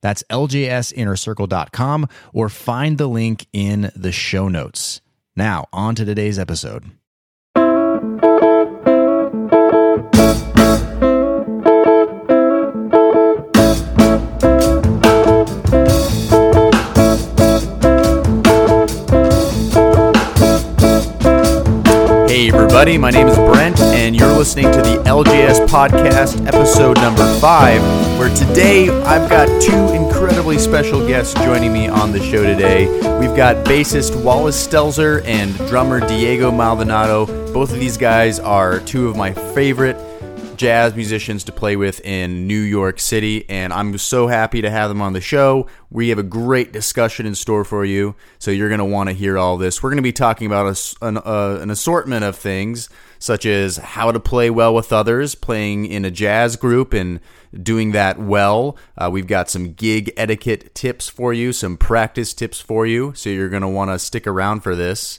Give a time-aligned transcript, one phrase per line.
[0.00, 5.00] That's ljsinnercircle.com or find the link in the show notes.
[5.36, 6.90] Now, on to today's episode.
[22.28, 27.26] Hey, everybody, my name is Brent, and you're listening to the LJS Podcast, episode number
[27.40, 27.82] five,
[28.20, 32.86] where today I've got two incredibly special guests joining me on the show today.
[33.18, 37.26] We've got bassist Wallace Stelzer and drummer Diego Maldonado.
[37.52, 39.96] Both of these guys are two of my favorite
[40.56, 44.88] jazz musicians to play with in New York City, and I'm so happy to have
[44.88, 45.66] them on the show.
[45.90, 49.14] We have a great discussion in store for you, so you're going to want to
[49.14, 49.82] hear all this.
[49.82, 52.88] We're going to be talking about a, an, uh, an assortment of things,
[53.26, 57.18] such as how to play well with others, playing in a jazz group, and
[57.60, 58.76] doing that well.
[58.96, 63.28] Uh, we've got some gig etiquette tips for you, some practice tips for you, so
[63.28, 65.18] you're going to want to stick around for this.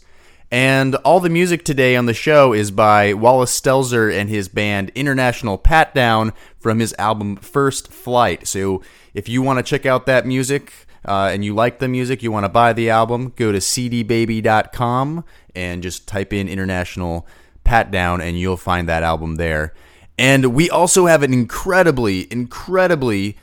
[0.49, 4.89] And all the music today on the show is by Wallace Stelzer and his band
[4.95, 8.47] International Pat Down from his album First Flight.
[8.47, 8.81] So
[9.13, 10.71] if you want to check out that music
[11.03, 15.25] uh, and you like the music, you want to buy the album, go to cdbaby.com
[15.53, 17.27] and just type in International
[17.67, 19.73] Pat Down and you'll find that album there.
[20.17, 23.37] And we also have an incredibly, incredibly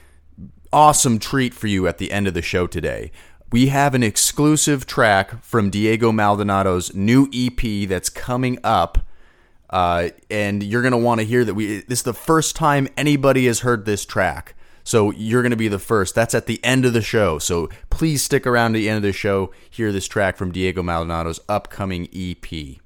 [0.73, 3.13] awesome treat for you at the end of the show today
[3.55, 8.99] we have an exclusive track from Diego Maldonado's new EP that's coming up.
[9.71, 12.89] Uh, and you're going to want to hear that we this is the first time
[12.97, 14.57] anybody has heard this track.
[14.83, 16.17] So you're going to be the first.
[16.17, 17.39] That's at the end of the show.
[17.39, 20.83] So please stick around to the end of the show, hear this track from Diego
[20.83, 22.81] Maldonado's upcoming EP.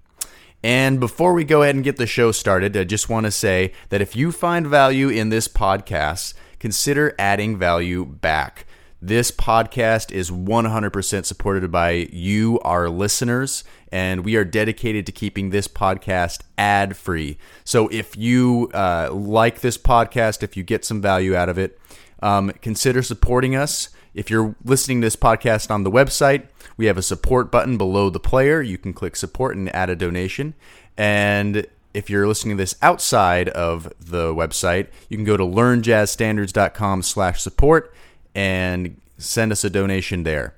[0.63, 3.73] And before we go ahead and get the show started, I just want to say
[3.91, 8.67] that if you find value in this podcast, consider adding value back.
[9.01, 15.51] This podcast is 100% supported by you, our listeners, and we are dedicated to keeping
[15.51, 17.39] this podcast ad free.
[17.63, 21.79] So if you uh, like this podcast, if you get some value out of it,
[22.21, 23.91] um, consider supporting us.
[24.15, 26.49] If you're listening to this podcast on the website,
[26.79, 28.63] we have a support button below the player.
[28.63, 30.55] You can click support and add a donation.
[30.97, 37.03] And if you're listening to this outside of the website, you can go to learnjazzstandards.com
[37.03, 37.93] slash support
[38.35, 40.55] and send us a donation there.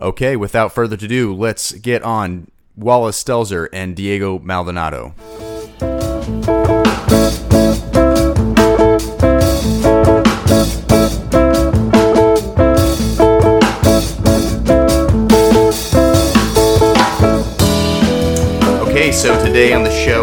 [0.00, 5.14] Okay, without further ado, let's get on Wallace Stelzer and Diego Maldonado.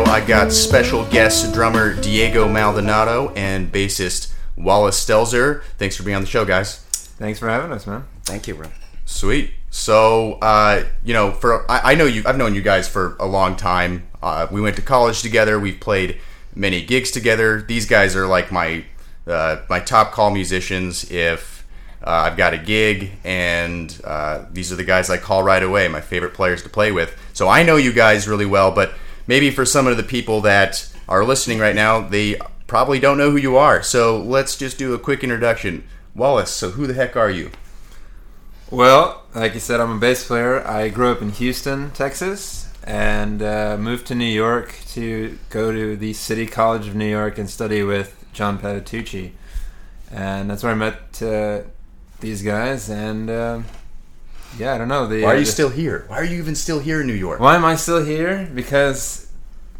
[0.09, 5.61] I got special guest drummer Diego Maldonado and bassist Wallace Stelzer.
[5.77, 6.79] Thanks for being on the show, guys.
[7.19, 8.05] Thanks for having us, man.
[8.23, 8.69] Thank you, bro.
[9.05, 9.51] Sweet.
[9.69, 12.23] So, uh, you know, for I, I, know you.
[12.25, 14.07] I've known you guys for a long time.
[14.19, 15.59] Uh, we went to college together.
[15.59, 16.19] We've played
[16.55, 17.61] many gigs together.
[17.61, 18.85] These guys are like my
[19.27, 21.09] uh, my top call musicians.
[21.11, 21.67] If
[22.01, 25.87] uh, I've got a gig, and uh, these are the guys I call right away.
[25.87, 27.15] My favorite players to play with.
[27.33, 28.71] So I know you guys really well.
[28.71, 28.93] But
[29.29, 32.35] maybe for some of the people that are listening right now, they
[32.65, 33.83] probably don't know who you are.
[33.83, 35.87] So let's just do a quick introduction.
[36.15, 37.51] Wallace, so who the heck are you?
[38.71, 40.67] Well, like you said, I'm a bass player.
[40.67, 45.95] I grew up in Houston, Texas, and uh, moved to New York to go to
[45.95, 49.33] the City College of New York and study with John Patitucci.
[50.11, 51.61] And that's where I met uh,
[52.19, 52.89] these guys.
[52.89, 53.59] And uh,
[54.57, 55.07] yeah, I don't know.
[55.07, 56.05] Why are you the, still here?
[56.07, 57.39] Why are you even still here in New York?
[57.39, 58.49] Why am I still here?
[58.53, 59.31] Because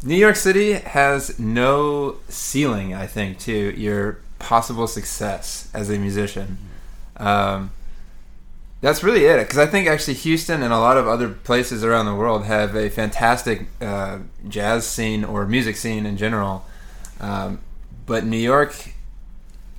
[0.02, 6.58] New York City has no ceiling, I think, to your possible success as a musician.
[7.16, 7.72] Um,
[8.80, 9.38] that's really it.
[9.38, 12.74] Because I think actually Houston and a lot of other places around the world have
[12.74, 16.64] a fantastic uh, jazz scene or music scene in general.
[17.20, 17.60] Um,
[18.06, 18.94] but New York,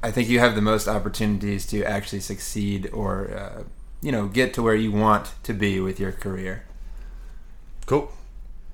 [0.04, 3.64] I think you have the most opportunities to actually succeed or, uh,
[4.02, 6.66] you know, get to where you want to be with your career.
[7.86, 8.12] Cool.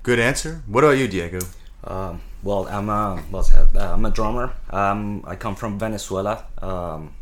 [0.02, 0.62] Good answer.
[0.66, 1.40] What about you, Diego?
[1.84, 4.52] Um, well, I'm a well, uh, I'm a drummer.
[4.70, 6.44] Um, I come from Venezuela.
[6.62, 7.14] Um,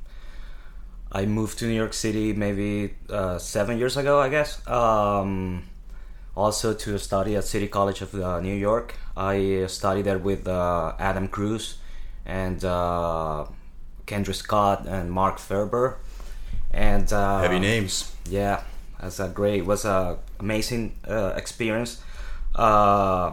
[1.11, 4.67] I moved to New York City maybe uh, seven years ago, I guess.
[4.69, 5.65] Um,
[6.37, 8.95] also to study at City College of uh, New York.
[9.17, 11.79] I studied there with uh, Adam Cruz
[12.27, 13.47] and uh,
[14.05, 15.99] Kendrick Scott and Mark Ferber.
[16.77, 18.15] And uh, Heavy names.
[18.29, 18.63] yeah,
[19.01, 19.65] that's a great.
[19.65, 22.03] Was a amazing uh, experience.
[22.55, 23.33] Uh,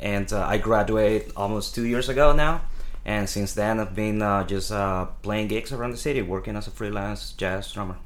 [0.00, 2.62] and uh, I graduated almost two years ago now,
[3.04, 6.66] and since then I've been uh, just uh, playing gigs around the city, working as
[6.66, 7.96] a freelance jazz drummer.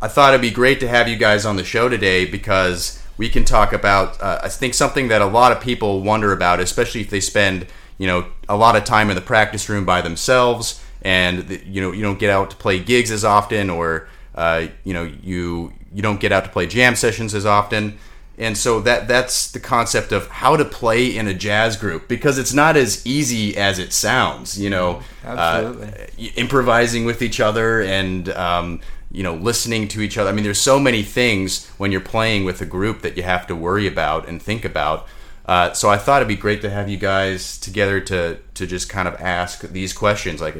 [0.00, 3.30] I thought it'd be great to have you guys on the show today because we
[3.30, 7.00] can talk about uh, I think something that a lot of people wonder about, especially
[7.00, 7.66] if they spend
[7.96, 11.80] you know a lot of time in the practice room by themselves, and the- you
[11.80, 15.72] know you don't get out to play gigs as often, or uh, you know you
[15.92, 17.98] you don't get out to play jam sessions as often.
[18.40, 22.38] And so that that's the concept of how to play in a jazz group because
[22.38, 24.56] it's not as easy as it sounds.
[24.60, 25.88] You know, Absolutely.
[25.88, 28.80] uh, improvising with each other and um,
[29.10, 30.30] you know listening to each other.
[30.30, 33.44] I mean, there's so many things when you're playing with a group that you have
[33.48, 35.08] to worry about and think about.
[35.46, 38.88] Uh, so I thought it'd be great to have you guys together to to just
[38.88, 40.54] kind of ask these questions, like,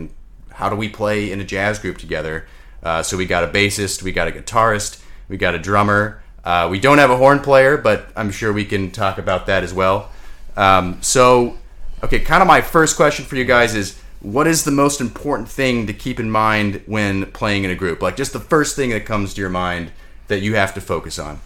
[0.59, 2.47] how do we play in a jazz group together?
[2.83, 6.21] Uh, so we got a bassist, we got a guitarist, we got a drummer.
[6.43, 9.63] Uh, we don't have a horn player, but I'm sure we can talk about that
[9.63, 10.11] as well.
[10.57, 11.59] Um, so,
[12.03, 15.49] okay, kind of my first question for you guys is what is the most important
[15.49, 18.03] thing to keep in mind when playing in a group?
[18.03, 19.93] Like, just the first thing that comes to your mind
[20.27, 21.41] that you have to focus on.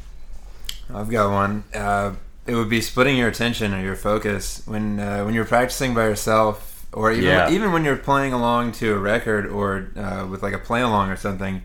[0.94, 1.64] I've got one.
[1.74, 2.14] Uh,
[2.46, 6.04] it would be splitting your attention or your focus when uh, when you're practicing by
[6.04, 7.50] yourself, or even Yeah.
[7.50, 11.10] even when you're playing along to a record or uh, with like a play along
[11.10, 11.62] or something.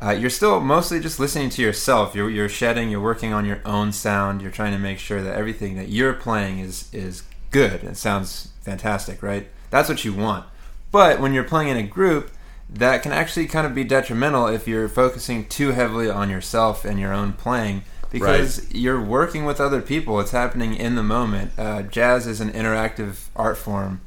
[0.00, 2.14] Uh, you're still mostly just listening to yourself.
[2.14, 2.90] You're, you're shedding.
[2.90, 4.42] You're working on your own sound.
[4.42, 7.22] You're trying to make sure that everything that you're playing is is
[7.52, 7.82] good.
[7.84, 9.48] and sounds fantastic, right?
[9.70, 10.44] That's what you want.
[10.90, 12.30] But when you're playing in a group,
[12.68, 16.98] that can actually kind of be detrimental if you're focusing too heavily on yourself and
[16.98, 20.18] your own playing because you're working with other people.
[20.20, 21.52] It's happening in the moment.
[21.58, 24.00] Uh, jazz is an interactive art form,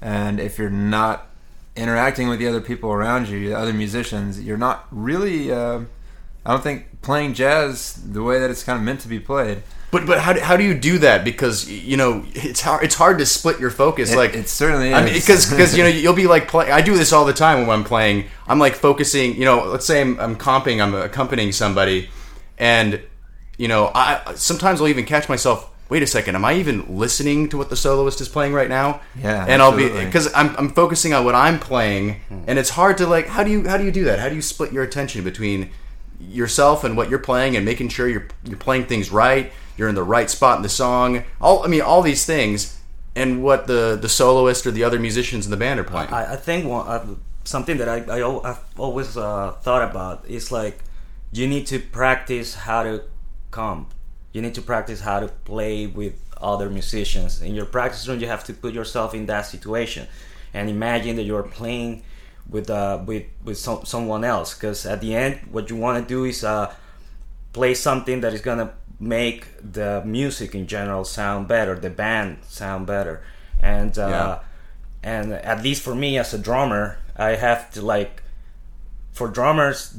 [0.00, 1.26] and if you're not
[1.76, 5.52] interacting with the other people around you, the other musicians, you're not really.
[5.52, 5.80] Uh,
[6.44, 9.62] I don't think playing jazz the way that it's kind of meant to be played.
[9.90, 11.24] But but how do, how do you do that?
[11.24, 14.12] Because you know it's hard it's hard to split your focus.
[14.12, 15.24] It- like it certainly I mean, is.
[15.26, 16.70] because because you know you'll be like play.
[16.70, 18.26] I do this all the time when I'm playing.
[18.46, 19.36] I'm like focusing.
[19.36, 20.82] You know, let's say I'm, I'm comping.
[20.82, 22.10] I'm accompanying somebody,
[22.58, 23.00] and
[23.56, 25.70] you know I sometimes I'll even catch myself.
[25.88, 26.34] Wait a second.
[26.34, 29.00] Am I even listening to what the soloist is playing right now?
[29.18, 32.98] Yeah, and I'll be because I'm, I'm focusing on what I'm playing, and it's hard
[32.98, 33.26] to like.
[33.26, 34.18] How do you how do you do that?
[34.18, 35.70] How do you split your attention between
[36.20, 39.94] yourself and what you're playing and making sure you're you're playing things right, you're in
[39.94, 41.24] the right spot in the song.
[41.40, 42.78] All I mean, all these things,
[43.16, 46.10] and what the the soloist or the other musicians in the band are playing.
[46.10, 47.06] I, I think one, uh,
[47.44, 50.80] something that I, I I've always uh, thought about is like
[51.32, 53.04] you need to practice how to
[53.50, 53.94] comp.
[54.32, 57.42] You need to practice how to play with other musicians.
[57.42, 60.06] In your practice room, you have to put yourself in that situation
[60.54, 62.02] and imagine that you're playing
[62.48, 64.54] with uh, with with some, someone else.
[64.54, 66.72] Because at the end, what you want to do is uh,
[67.52, 72.86] play something that is gonna make the music in general sound better, the band sound
[72.86, 73.22] better,
[73.60, 74.38] and uh, Yeah.
[75.02, 78.22] and at least for me as a drummer, I have to like
[79.12, 79.94] for drummers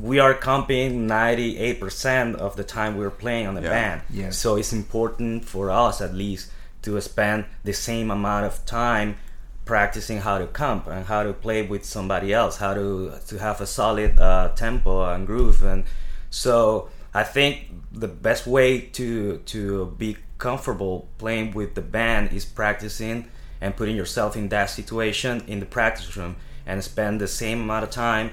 [0.00, 3.68] we are comping 98% of the time we're playing on the Yeah.
[3.70, 4.00] band.
[4.10, 4.38] Yes.
[4.38, 6.50] So it's important for us at least
[6.82, 9.16] to spend the same amount of time
[9.64, 13.60] practicing how to comp and how to play with somebody else, how to to have
[13.60, 15.84] a solid uh, tempo and groove and
[16.30, 17.52] so I think
[17.92, 23.28] the best way to to be comfortable playing with the band is practicing
[23.60, 27.82] and putting yourself in that situation in the practice room and spend the same amount
[27.84, 28.30] of time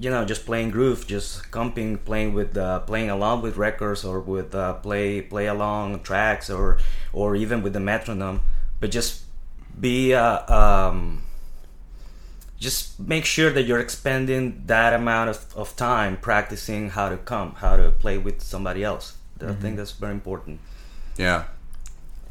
[0.00, 4.20] you know just playing groove just comping playing with uh, playing along with records or
[4.20, 6.78] with uh, play play along tracks or
[7.12, 8.40] or even with the metronome
[8.80, 9.22] but just
[9.80, 11.22] be uh, um,
[12.58, 17.58] just make sure that you're expending that amount of, of time practicing how to comp
[17.58, 19.16] how to play with somebody else.
[19.40, 20.58] I think that's very important.
[21.16, 21.44] Yeah,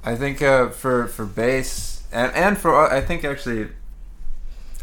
[0.03, 3.69] I think uh, for for bass and and for uh, I think actually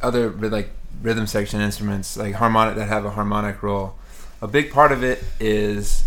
[0.01, 0.71] other like
[1.05, 3.95] rhythm section instruments like harmonic that have a harmonic role.
[4.41, 6.05] A big part of it is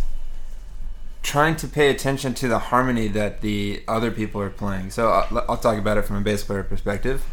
[1.21, 4.89] trying to pay attention to the harmony that the other people are playing.
[4.89, 7.23] So I'll, I'll talk about it from a bass player perspective.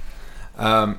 [0.57, 0.99] Um,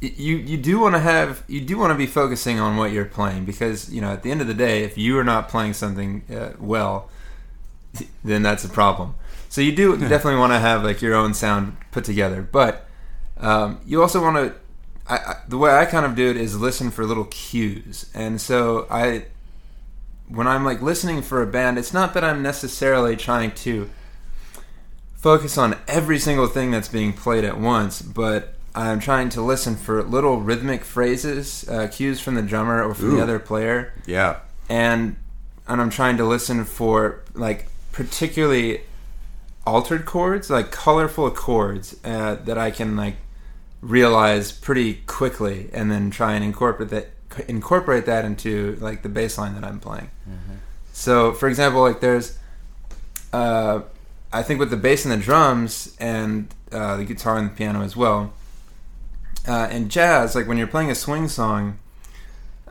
[0.00, 3.04] you you do want to have you do want to be focusing on what you're
[3.04, 5.72] playing because you know at the end of the day if you are not playing
[5.72, 7.10] something uh, well
[8.24, 9.16] then that's a problem.
[9.48, 12.86] So you do definitely want to have like your own sound put together, but
[13.38, 14.54] um, you also want to
[15.08, 18.40] I, I, the way I kind of do it is listen for little cues, and
[18.40, 19.24] so I,
[20.28, 23.88] when I'm like listening for a band, it's not that I'm necessarily trying to
[25.16, 29.74] focus on every single thing that's being played at once, but I'm trying to listen
[29.76, 33.16] for little rhythmic phrases, uh, cues from the drummer or from Ooh.
[33.16, 34.36] the other player, Yeah.
[34.68, 35.16] and
[35.66, 38.82] and I'm trying to listen for like particularly
[39.66, 43.16] altered chords, like colorful chords uh, that I can like
[43.80, 47.08] realize pretty quickly, and then try and incorporate that
[47.46, 50.10] incorporate that into like the bass line that I'm playing.
[50.92, 52.36] So, for example, like there's,
[53.32, 53.82] uh,
[54.32, 57.82] I think with the bass and the drums and uh, the guitar and the piano
[57.82, 58.32] as well.
[59.46, 61.78] Uh, in jazz, like when you're playing a swing song,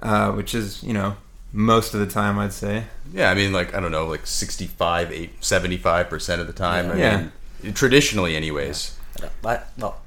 [0.01, 1.15] uh, which is you know
[1.53, 2.83] most of the time I'd say,
[3.13, 6.91] Yeah, I mean, like I don't know, like 65, 8, 75 percent of the time.
[6.91, 7.27] I Yeah.
[7.63, 8.95] mean, traditionally, anyways.
[9.41, 10.01] But well,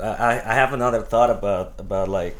[0.00, 2.36] I I have another thought about about like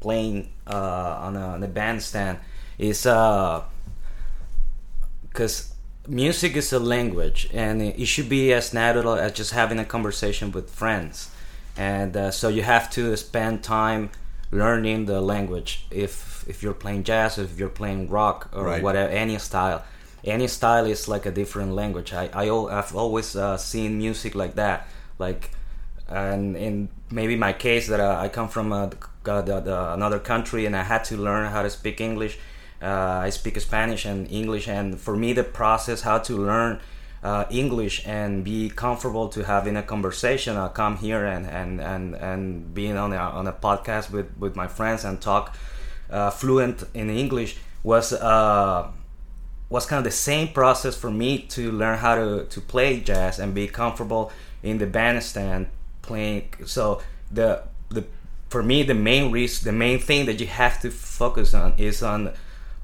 [0.00, 2.38] playing uh, on a on a bandstand.
[2.78, 3.62] Is uh
[5.28, 5.74] because
[6.08, 10.50] music is a language and it should be as natural as just having a conversation
[10.52, 11.30] with friends.
[11.76, 14.10] And uh, so you have to spend time
[14.50, 15.86] learning the language.
[15.90, 18.82] If if you're playing jazz if you're playing rock or Right.
[18.82, 19.84] whatever any style.
[20.24, 22.12] Any style is like a different language.
[22.12, 22.44] I I
[22.78, 24.86] I've always uh, seen music like that.
[25.18, 25.50] Like
[26.12, 30.18] and in maybe my case that uh, I come from uh, the, the, the, another
[30.18, 32.38] country and I had to learn how to speak English.
[32.80, 36.80] Uh, I speak Spanish and English, and for me, the process how to learn
[37.22, 40.56] uh, English and be comfortable to having a conversation.
[40.56, 44.56] I come here and and and and being on a, on a podcast with with
[44.56, 45.56] my friends and talk
[46.10, 48.12] uh, fluent in English was.
[48.12, 48.90] Uh,
[49.68, 53.38] was kind of the same process for me to learn how to, to play jazz
[53.38, 54.30] and be comfortable
[54.62, 55.66] in the bandstand
[56.02, 58.04] playing so the the
[58.50, 62.02] for me the main reason the main thing that you have to focus on is
[62.02, 62.32] on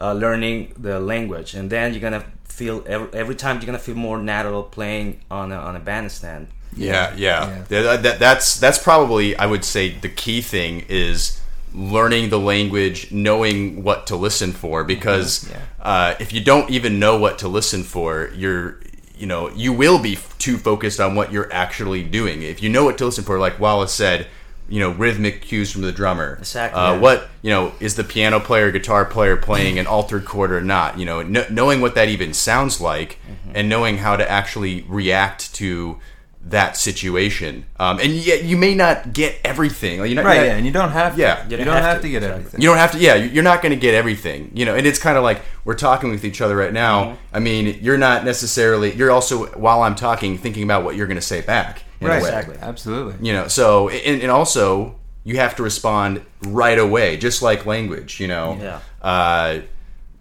[0.01, 3.95] uh, learning the language and then you're gonna feel every, every time you're gonna feel
[3.97, 6.47] more natural playing on a, on a bandstand
[6.77, 7.65] Yeah, yeah.
[7.71, 7.83] Yeah.
[7.83, 11.41] That- that- that's that's probably I would say the key thing is
[11.75, 14.85] learning the language, knowing what to listen for.
[14.85, 15.61] Because Yeah.
[15.83, 18.79] uh, if you don't even know what to listen for, you're
[19.19, 22.43] you know you will be f- too focused on what you're actually doing.
[22.43, 24.27] If you know what to listen for, like Wallace said,
[24.69, 26.37] you know rhythmic cues from the drummer.
[26.41, 26.99] Exactly, Uh.
[26.99, 30.99] What you know is the piano player, guitar player playing an altered chord or not?
[30.99, 33.53] You know, kn- knowing what that even sounds like, Mm-hmm.
[33.57, 35.99] and knowing how to actually react to
[36.41, 37.67] that situation.
[37.79, 40.01] Um, and yet, you may not get everything.
[40.01, 40.37] Like, you're not, right?
[40.37, 41.21] you're Yeah, and you don't have to.
[41.21, 41.45] Yeah.
[41.45, 42.39] you, You don't, don't have, have to, to, get exactly.
[42.39, 42.61] everything.
[42.63, 42.99] you don't have to.
[42.99, 44.51] Yeah, you're not going to get everything.
[44.55, 47.05] You know, and it's kind of like we're talking with each other right now.
[47.05, 47.37] Mm-hmm.
[47.37, 48.95] I mean, you're not necessarily.
[48.95, 51.83] You're also while I'm talking, thinking about what you're going to say back.
[52.01, 52.17] right?
[52.19, 52.57] Exactly.
[52.61, 53.27] Absolutely.
[53.27, 58.21] You know, so and, and also you have to respond right away, just like language.
[58.21, 58.81] You know, Yeah.
[59.03, 59.61] uh,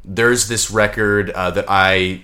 [0.04, 2.24] there's this record uh, that I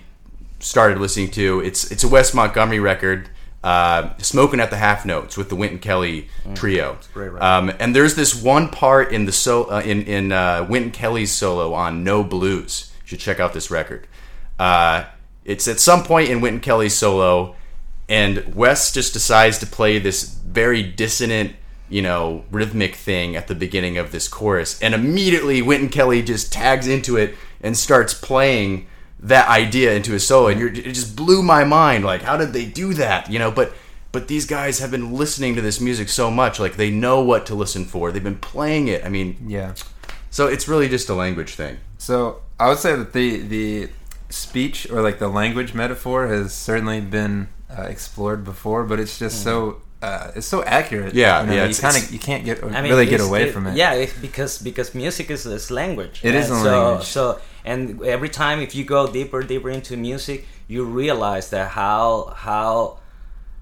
[0.58, 1.60] started listening to.
[1.60, 3.28] It's it's a Wes Montgomery record,
[3.64, 6.98] uh, "Smoking at the Half Notes" with the Wynton Kelly trio.
[7.10, 7.42] a great record.
[7.42, 11.32] Um, and there's this one part in the so uh, in in uh, Wynton Kelly's
[11.32, 14.06] solo on "No Blues." You should check out this record.
[14.58, 15.04] Uh,
[15.44, 17.56] it's at some point in Wynton Kelly's solo,
[18.08, 21.56] and Wes just decides to play this very dissonant,
[21.88, 26.52] you know, rhythmic thing at the beginning of this chorus, and immediately Wynton Kelly just
[26.52, 28.86] tags into it and starts playing
[29.24, 32.04] that idea into his solo, and you're, it just blew my mind.
[32.04, 33.30] Like, how did they do that?
[33.30, 33.72] You know, but
[34.12, 37.46] but these guys have been listening to this music so much, like they know what
[37.46, 38.12] to listen for.
[38.12, 39.04] They've been playing it.
[39.04, 39.74] I mean, Yeah.
[40.30, 41.78] so it's really just a language thing.
[41.98, 43.88] So I would say that the the
[44.30, 49.42] speech or like the language metaphor has certainly been uh, explored before, but it's just
[49.42, 51.14] so uh, it's so accurate.
[51.14, 53.14] Yeah, you know, yeah, You it's- kind of you can't get I mean, really get
[53.14, 53.76] it's- away from it.
[53.76, 56.20] Yeah, it's because because music is, is language.
[56.22, 57.06] It is And a so, language.
[57.08, 62.32] So and every time if you go deeper deeper into music, you realize that how
[62.36, 62.98] how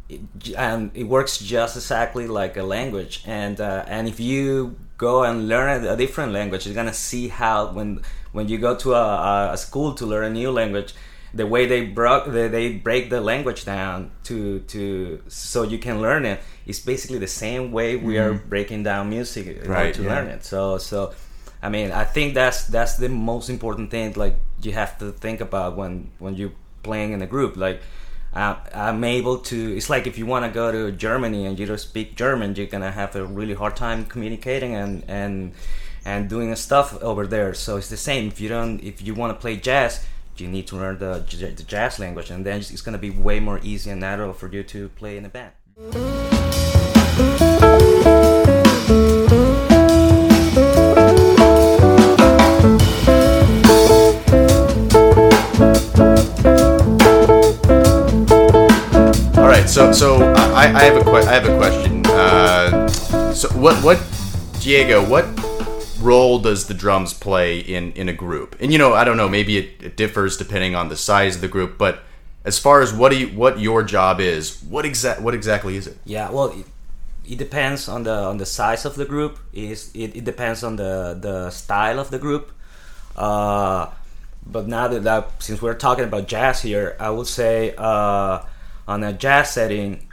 [0.09, 0.21] it,
[0.57, 3.23] and it works just exactly like a language.
[3.27, 7.73] And uh, and if you go and learn a, different language, you're gonna see how
[7.73, 8.01] when
[8.33, 10.95] when you go to a, a school to learn a new language.
[11.35, 16.03] The way they broke, they, they break the language down to to so you can
[16.03, 16.41] learn it.
[16.67, 20.15] It's basically the same way we are breaking down music Right, to yeah.
[20.15, 20.45] learn it.
[20.45, 21.15] So so,
[21.63, 24.13] I mean, I think that's that's the most important thing.
[24.15, 26.53] Like you have to think about when when you're
[26.83, 27.57] playing in a group.
[27.57, 27.81] Like
[28.35, 29.77] I'm able to.
[29.77, 32.67] It's like if you want to go to Germany and you don't speak German, you're
[32.67, 35.53] gonna have a really hard time communicating and and
[36.05, 37.55] and doing stuff over there.
[37.55, 38.27] So it's the same.
[38.27, 40.05] If you don't, if you want to play jazz.
[40.39, 41.23] You need to learn the,
[41.57, 44.63] the jazz language, and then it's to be way more easy and natural for you
[44.63, 45.53] to play in a band.
[59.73, 62.05] So, so I, I have a que- I have a question.
[62.05, 62.87] Uh,
[63.33, 63.99] so, what, what,
[64.61, 65.25] Diego, what
[65.99, 68.55] role does the drums play in in a group?
[68.61, 71.41] And you know, I don't know, maybe it, it differs depending on the size of
[71.41, 72.01] the group, but
[72.45, 75.97] as far as what you, what your job is, what exact what exactly is it?
[76.05, 76.67] Yeah, well, it,
[77.25, 79.39] it depends on the on the size of the group.
[79.55, 82.53] Is it, it depends on the the style of the group.
[83.17, 83.87] Uh,
[84.45, 88.43] but now that, that since we're talking about jazz here, I would say uh,
[88.87, 90.09] on a jazz setting,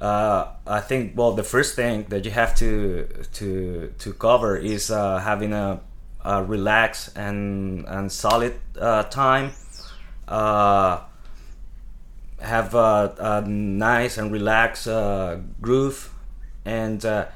[0.00, 4.90] uh, I think well the first thing that you have to to to cover is
[4.90, 5.80] uh, having a,
[6.24, 9.52] a relaxed and and solid uh, time.
[10.26, 11.00] Uh,
[12.40, 16.12] have a, a nice and relaxed uh, groove,
[16.64, 17.26] and uh,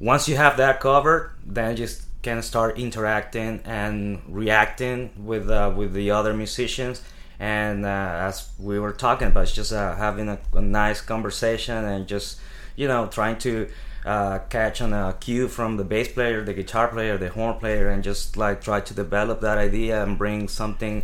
[0.00, 5.94] once you have that covered, then you just can start interacting and reacting with with
[5.94, 7.02] the other musicians.
[7.40, 7.88] And uh,
[8.28, 12.38] as we were talking about, it's just uh, having a, a nice conversation and just
[12.76, 13.68] you know trying to
[14.04, 17.88] uh, catch on a cue from the bass player, the guitar player, the horn player,
[17.88, 21.02] and just like try to develop that idea and bring something,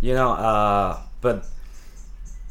[0.00, 0.32] you know.
[0.32, 1.46] Uh, but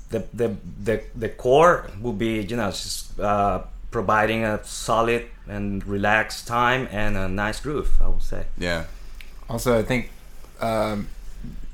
[0.09, 5.85] the, the the the core will be you know just uh, providing a solid and
[5.87, 7.97] relaxed time and a nice groove.
[7.99, 8.45] I would say.
[8.57, 8.85] Yeah.
[9.49, 10.09] Also, I think,
[10.61, 11.09] um,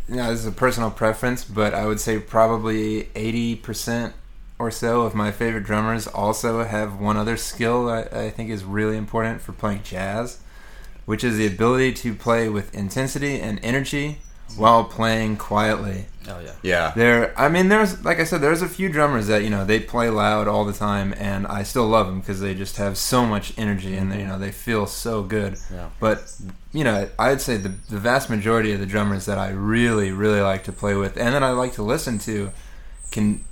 [0.09, 4.13] you know, this is a personal preference, but I would say probably 80%
[4.57, 8.63] or so of my favorite drummers also have one other skill I, I think is
[8.63, 10.39] really important for playing jazz,
[11.05, 14.17] which is the ability to play with intensity and energy
[14.57, 16.05] while playing quietly.
[16.27, 16.53] Oh yeah.
[16.61, 16.93] Yeah.
[16.95, 19.79] There, I mean, there's like I said, there's a few drummers that you know they
[19.79, 23.25] play loud all the time, and I still love them because they just have so
[23.25, 25.57] much energy and they, you know they feel so good.
[25.71, 25.89] Yeah.
[25.99, 26.31] But
[26.71, 30.41] you know, I'd say the the vast majority of the drummers that I really really
[30.41, 32.51] like to play with, and that I like to listen to,
[33.11, 33.43] can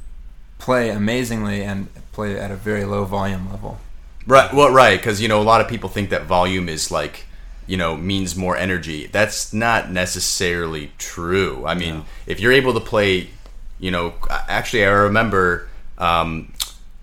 [0.59, 3.79] play amazingly and play at a very low volume level.
[4.25, 4.53] Right.
[4.53, 7.25] Well, right, because you know a lot of people think that volume is like,
[7.67, 9.07] you know, means more energy.
[9.07, 11.65] That's not necessarily true.
[11.65, 13.29] I mean, if you're able to play,
[13.77, 16.53] you know, actually, I remember um,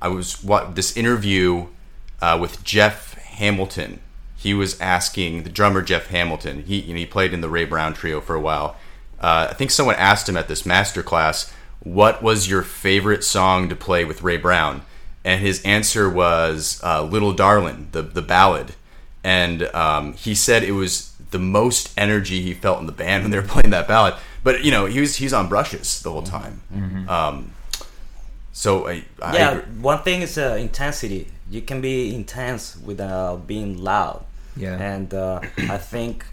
[0.00, 1.66] I was what this interview
[2.20, 4.00] uh, with Jeff Hamilton.
[4.36, 6.64] He was asking the drummer Jeff Hamilton.
[6.64, 8.76] He you know, he played in the Ray Brown trio for a while.
[9.20, 13.68] Uh, I think someone asked him at this master class, "What was your favorite song
[13.68, 14.82] to play with Ray Brown?"
[15.24, 18.74] And his answer was uh, "Little Darlin'," the the ballad.
[19.24, 23.30] And um, he said it was the most energy he felt in the band when
[23.30, 24.14] they were playing that ballad.
[24.44, 26.60] But you know, he was he's on brushes the whole time.
[27.08, 27.52] Um,
[28.52, 29.80] so I, I yeah, agree.
[29.80, 31.26] one thing is uh, intensity.
[31.50, 34.24] You can be intense without being loud.
[34.56, 34.76] Yeah.
[34.78, 36.24] And uh, I think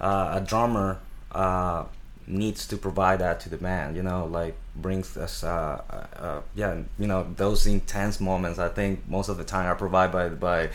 [0.00, 0.98] uh, a drummer
[1.32, 1.84] uh,
[2.26, 3.96] needs to provide that to the band.
[3.96, 5.80] You know, like brings us, uh,
[6.16, 8.58] uh, yeah, you know, those intense moments.
[8.58, 10.70] I think most of the time are provided by by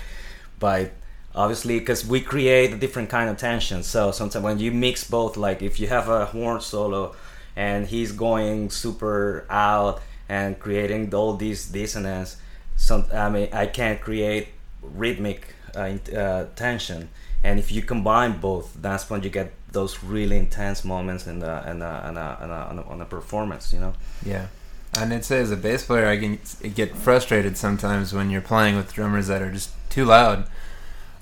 [0.60, 0.92] by
[1.36, 3.84] obviously because we create a different kind of tension.
[3.84, 7.16] So sometimes when you mix both, like if you have a horn solo
[7.56, 12.38] and he's going super out and creating all these dissonance,
[12.78, 14.48] some I mean I can't create
[14.82, 17.10] rhythmic uh, uh, tension.
[17.44, 21.52] And if you combine both, that's when you get those really intense moments in the
[21.52, 23.72] a, a, a, on a performance.
[23.74, 23.94] You know.
[24.26, 24.48] Yeah.
[24.98, 26.40] And I'd say as a bass player, I can
[26.74, 30.48] get frustrated sometimes when you're playing with drummers that are just too loud.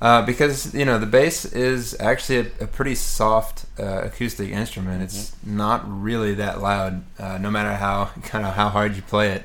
[0.03, 5.01] Uh, because you know the bass is actually a, a pretty soft uh, acoustic instrument.
[5.01, 9.29] It's not really that loud, uh, no matter how kind of how hard you play
[9.31, 9.43] it.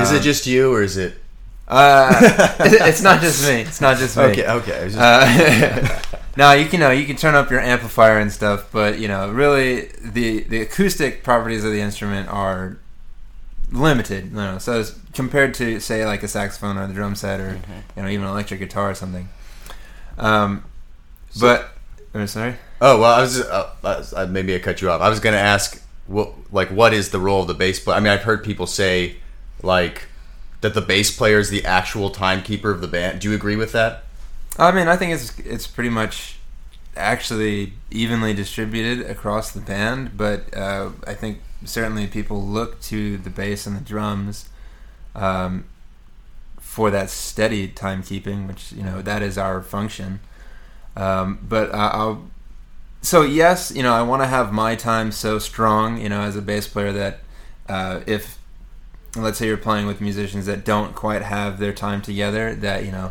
[0.00, 1.12] is it Um, just you or is it?
[1.68, 2.08] Uh,
[2.60, 3.60] it- it's not just me.
[3.60, 4.22] It's not just me.
[4.24, 4.76] Okay, okay.
[4.84, 8.68] I just- Uh, no, you can know you can turn up your amplifier and stuff,
[8.72, 12.78] but you know, really the the acoustic properties of the instrument are
[13.70, 14.26] limited.
[14.30, 17.60] You know, so as compared to say like a saxophone or the drum set or
[17.96, 19.28] you know even an electric guitar or something.
[20.18, 20.64] Um,
[21.40, 21.70] but
[22.14, 22.56] oh, sorry.
[22.80, 25.00] Oh well, I was just, uh, maybe I cut you off.
[25.00, 27.96] I was going to ask, what like what is the role of the bass player?
[27.96, 29.16] I mean, I've heard people say
[29.62, 30.06] like
[30.60, 33.20] that the bass player is the actual timekeeper of the band.
[33.20, 34.04] Do you agree with that?
[34.58, 36.38] I mean, I think it's it's pretty much
[36.96, 43.30] actually evenly distributed across the band, but uh, I think certainly people look to the
[43.30, 44.48] bass and the drums
[45.14, 45.64] um,
[46.78, 50.20] for that steady timekeeping, which you know that is our function.
[50.94, 52.30] Um, but I- I'll
[53.02, 56.36] so yes, you know I want to have my time so strong, you know, as
[56.36, 57.18] a bass player that
[57.68, 58.38] uh, if
[59.16, 62.92] let's say you're playing with musicians that don't quite have their time together, that you
[62.92, 63.10] know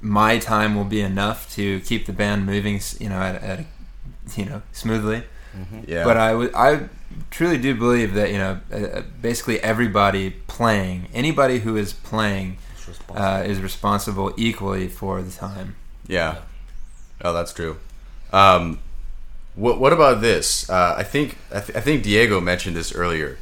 [0.00, 3.66] my time will be enough to keep the band moving, you know, at, at
[4.34, 5.24] you know smoothly.
[5.86, 6.04] Yeah.
[6.04, 6.88] But I I
[7.30, 12.58] truly do believe that you know uh, uh, basically everybody playing, anybody who is playing,
[12.86, 13.18] responsible.
[13.22, 15.76] uh, is responsible equally for the time.
[16.06, 16.36] Yeah.
[17.22, 17.76] Oh, that's true.
[18.32, 18.78] Um,
[19.54, 20.68] what What about this?
[20.70, 23.38] Uh, I think I, th- I think Diego mentioned this earlier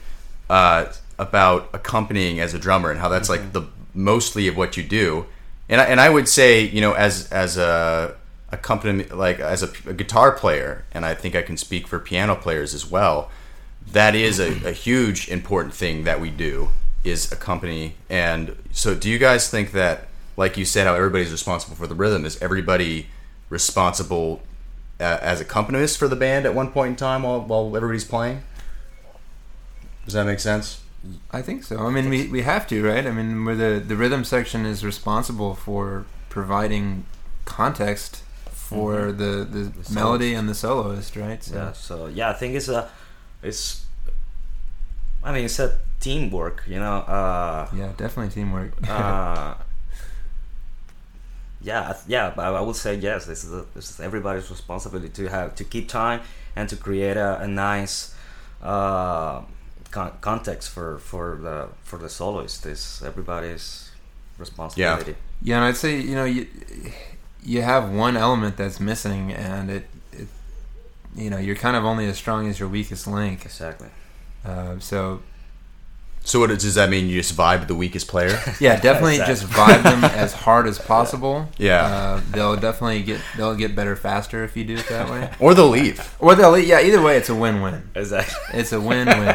[0.50, 0.86] uh,
[1.18, 3.62] about accompanying as a drummer and how that's like the
[3.94, 5.26] mostly of what you do.
[5.68, 8.14] And I, and I would say you know as as a
[8.50, 12.34] accompaniment like as a, a guitar player, and I think I can speak for piano
[12.34, 13.30] players as well.
[13.92, 16.70] That is a, a huge important thing that we do
[17.04, 17.94] is accompany.
[18.08, 21.94] And so, do you guys think that, like you said, how everybody's responsible for the
[21.94, 22.24] rhythm?
[22.24, 23.06] Is everybody
[23.50, 24.42] responsible
[25.00, 28.42] uh, as accompanists for the band at one point in time while, while everybody's playing?
[30.04, 30.82] Does that make sense?
[31.30, 31.78] I think so.
[31.78, 33.06] I mean, we, we have to, right?
[33.06, 37.04] I mean, where the the rhythm section is responsible for providing
[37.44, 38.22] context
[38.68, 41.42] for the, the, The melody and the soloist, right?
[41.42, 41.72] So, yeah.
[41.72, 42.88] So yeah, I think it's a,
[43.42, 43.86] it's.
[45.24, 46.64] I mean, it's a teamwork.
[46.66, 46.98] You know.
[46.98, 48.72] Uh, yeah, definitely teamwork.
[48.88, 49.54] uh,
[51.62, 53.24] yeah, yeah, but I would say yes.
[53.26, 56.20] This is, a, this is everybody's responsibility to have to keep time
[56.54, 58.14] and to create a, a nice
[58.62, 59.40] uh,
[59.90, 62.66] con- context for, for the for the soloist.
[62.66, 63.90] Is everybody's
[64.36, 65.12] responsibility.
[65.12, 65.16] Yeah.
[65.40, 66.46] Yeah, and I'd say you know you
[67.44, 70.28] you have one element that's missing, and it, it
[71.16, 73.44] you know you're kind of only as strong as your weakest link.
[73.44, 73.88] Exactly.
[74.44, 75.20] Uh, so
[76.24, 77.06] So, what does that mean?
[77.08, 78.38] You just vibe the weakest player?
[78.60, 79.34] yeah, definitely Exactly.
[79.34, 81.48] just vibe them as hard as possible.
[81.58, 81.84] Yeah.
[81.84, 85.30] uh, they'll definitely get they'll get better faster if you do it that way.
[85.40, 86.14] or they'll leave?
[86.20, 86.80] Or they'll yeah.
[86.80, 87.90] Either way, it's a win-win.
[87.94, 88.58] Exactly.
[88.60, 89.34] It's a win-win.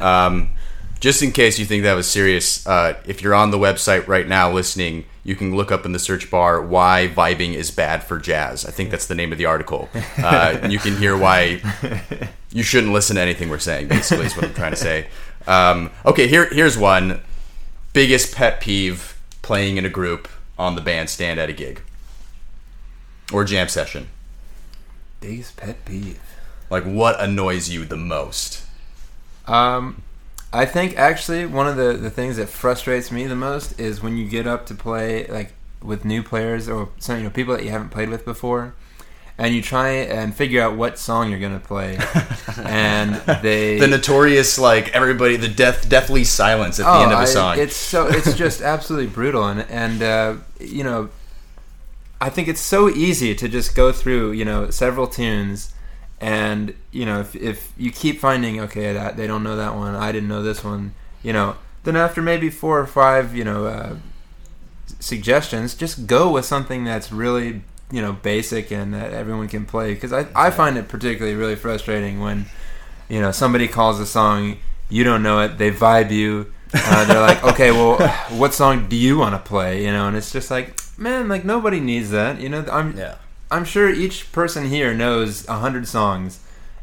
[0.00, 0.50] Um,
[1.02, 4.28] just in case you think that was serious, uh, if you're on the website right
[4.28, 8.20] now listening, you can look up in the search bar why vibing is bad for
[8.20, 8.64] jazz.
[8.64, 9.88] I think that's the name of the article.
[10.16, 11.60] Uh, you can hear why
[12.52, 15.08] you shouldn't listen to anything we're saying, basically, is what I'm trying to say.
[15.48, 17.20] Um, okay, here, here's one
[17.92, 21.82] biggest pet peeve playing in a group on the bandstand at a gig
[23.32, 24.08] or jam session.
[25.20, 26.20] Biggest pet peeve.
[26.70, 28.64] Like, what annoys you the most?
[29.48, 30.04] Um,
[30.52, 34.16] I think actually one of the, the things that frustrates me the most is when
[34.16, 37.64] you get up to play like with new players or some you know people that
[37.64, 38.74] you haven't played with before,
[39.38, 41.98] and you try and figure out what song you're gonna play,
[42.58, 47.22] and they The notorious, like, everybody, the death, deathly silence at the end of a
[47.22, 47.58] I- song.
[47.58, 51.08] it's so it's just absolutely brutal, and and uh, you know,
[52.20, 55.72] I think it's so easy to just go through you know several tunes,
[56.22, 59.96] and you know if if you keep finding okay that they don't know that one,
[59.96, 63.66] I didn't know this one, you know, then after maybe four or five you know
[63.66, 63.96] uh,
[65.00, 69.94] suggestions, just go with something that's really you know basic and that everyone can play.
[69.94, 72.46] Because I I find it particularly really frustrating when
[73.08, 74.58] you know somebody calls a song
[74.88, 77.98] you don't know it they vibe you uh, they're like okay well
[78.38, 79.84] what song do you want to play?
[79.84, 82.40] You know and it's just like man like nobody needs that.
[82.40, 83.16] You know i'm Yeah.
[83.52, 86.40] I'm sure each person here knows a hundred songs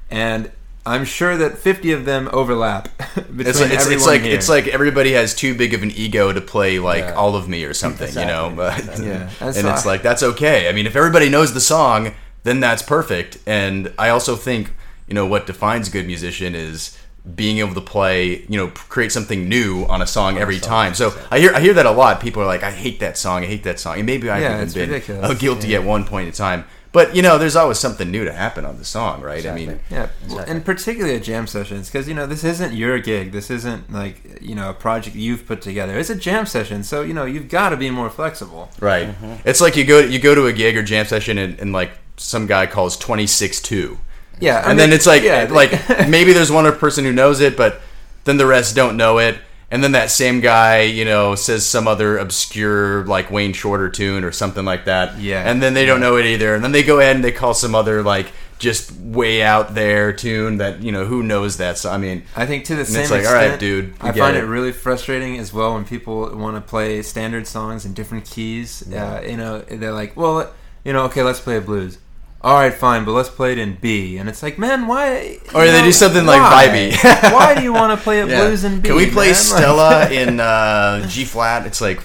[0.09, 0.51] and
[0.85, 4.35] i'm sure that 50 of them overlap between It's like, it's, everyone it's like here.
[4.35, 7.13] it's like everybody has too big of an ego to play like Yeah.
[7.13, 8.51] all of me or something, you know.
[8.55, 9.29] But, Yeah.
[9.41, 10.69] and it's like that's okay.
[10.69, 13.37] I mean, if everybody knows the song, then that's perfect.
[13.45, 14.71] And I also think
[15.07, 16.97] you know what defines a good musician is
[17.35, 20.93] being able to play, you know, create something new on a song every song, time.
[20.95, 21.37] So exactly.
[21.37, 22.19] I hear I hear that a lot.
[22.21, 23.43] People are like, I hate that song.
[23.43, 23.97] I hate that song.
[23.97, 25.29] And maybe I've Yeah, even been ridiculous.
[25.29, 25.79] uh, guilty Yeah.
[25.79, 26.65] at one point in time.
[26.91, 29.45] But you know, there's always something new to happen on the song, right?
[29.45, 30.51] I mean, Yeah, Exactly.
[30.51, 33.31] and particularly at jam sessions, because you know this isn't your gig.
[33.31, 35.99] This isn't like you know a project you've put together.
[35.99, 38.71] It's a jam session, so you know you've got to be more flexible.
[38.79, 39.07] Right.
[39.09, 39.47] Mm-hmm.
[39.47, 41.91] It's like you go you go to a gig or jam session and, and like
[42.17, 43.99] some guy calls twenty six two.
[44.39, 45.71] Yeah, I And then it's like yeah, like
[46.09, 47.81] maybe there's one person who knows it, but
[48.23, 49.37] then the rest don't know it.
[49.71, 54.23] And then that same guy, you know, says some other obscure like Wayne Shorter tune
[54.23, 55.19] or something like that.
[55.19, 55.47] Yeah.
[55.47, 56.55] And then they don't know it either.
[56.55, 60.11] And then they go ahead and they call some other like just way out there
[60.11, 61.77] tune that you know who knows that.
[61.77, 64.11] So I mean, I think to the it's same like, extent, all right, dude, I
[64.11, 64.43] find it.
[64.43, 64.47] it.
[64.47, 68.83] really frustrating as well when people want to play standard songs in different keys.
[68.93, 71.97] Uh, you know, they're like, well, you know, okay, let's play a blues.
[72.41, 74.17] All right, fine, but let's play it in B.
[74.17, 75.39] And it's like, man, why?
[75.53, 76.67] Or they know, do something like why?
[76.69, 77.03] vibey.
[77.33, 78.45] why do you want to play it Yeah.
[78.45, 78.87] blues in B?
[78.87, 79.35] Can we play man?
[79.35, 81.65] Stella in uh, G flat?
[81.67, 82.01] It's like,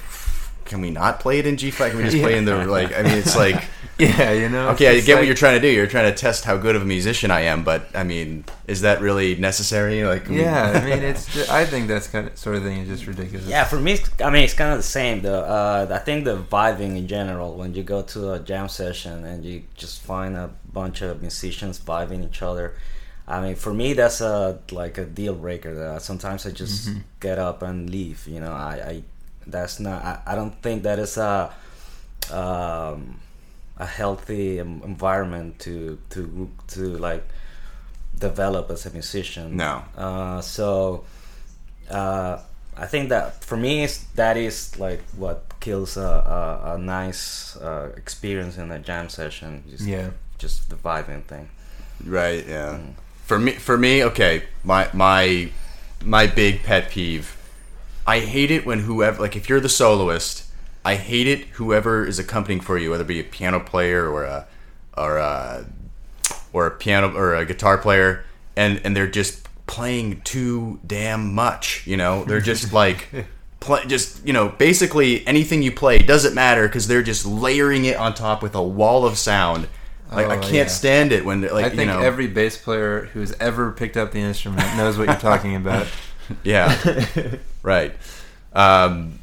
[0.64, 1.90] can we not play it in G flat?
[1.92, 2.92] Can we just play in the like?
[2.98, 3.62] I mean, it's like
[3.98, 4.70] yeah, you know.
[4.70, 5.68] Okay, I it's get what you're trying to do.
[5.68, 8.80] You're trying to test how good of a musician I am, but I mean, is
[8.80, 10.02] that really necessary?
[10.04, 11.32] Like, I mean- Yeah, I mean, it's.
[11.32, 13.46] Just, I think that's kind of sort of thing is just ridiculous.
[13.46, 15.22] Yeah, for me, I mean, it's kind of the same.
[15.22, 19.24] The uh, I think the vibing in general, when you go to a jam session
[19.24, 22.74] and you just find a bunch of musicians vibing each other.
[23.28, 25.72] I mean, for me, that's a like a deal breaker.
[25.74, 27.02] That sometimes I just Mhm.
[27.20, 28.26] get up and leave.
[28.26, 29.02] You know, I, I
[29.46, 30.04] that's not.
[30.04, 31.50] I, I don't think that is a
[32.32, 33.20] um,
[33.76, 37.24] a healthy environment to to to like
[38.18, 39.56] develop as a musician.
[39.56, 39.82] No.
[39.96, 41.04] Uh, so
[41.90, 42.38] uh,
[42.76, 47.90] I think that for me, that is like what kills a, a, a nice uh,
[47.96, 49.64] experience in a jam session.
[49.68, 50.10] Just, Yeah.
[50.38, 51.48] just the vibing thing.
[52.04, 52.44] Right.
[52.46, 52.78] Yeah.
[52.78, 52.94] Mm.
[53.26, 54.42] For me, for me, okay.
[54.64, 55.50] My my
[56.04, 57.36] my big pet peeve.
[58.06, 60.44] I hate it when whoever, like, if you're the soloist,
[60.84, 61.46] I hate it.
[61.54, 64.46] Whoever is accompanying for you, whether it be a piano player or a
[64.96, 65.64] or a
[66.52, 68.24] or a piano or a guitar player,
[68.56, 71.86] and and they're just playing too damn much.
[71.86, 73.08] You know, they're just like.
[73.60, 77.96] Play, just you know, basically anything you play doesn't matter because they're just layering it
[77.96, 79.68] on top with a wall of sound.
[80.12, 80.66] Like I Oh, can't yeah.
[80.66, 83.96] stand it when they're like I think you know, every bass player who's ever picked
[83.96, 85.86] up the instrument knows what you're talking about.
[86.42, 86.76] Yeah,
[87.62, 87.94] right.
[88.52, 89.18] Um,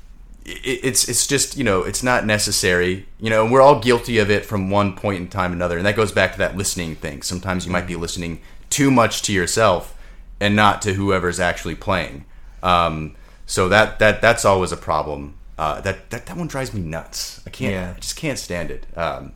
[0.63, 3.07] it's it's just you know it's not necessary.
[3.19, 5.77] You know, and we're all guilty of it from one point in time to another,
[5.77, 7.21] and that goes back to that listening thing.
[7.21, 9.97] Sometimes you might be listening too much to yourself
[10.39, 12.25] and not to whoever's actually playing.
[12.63, 15.35] Um, so that that that's always a problem.
[15.57, 17.41] Uh, that, that that one drives me nuts.
[17.45, 17.73] I can't.
[17.73, 17.93] Yeah.
[17.95, 18.85] I just can't stand it.
[18.97, 19.33] Um,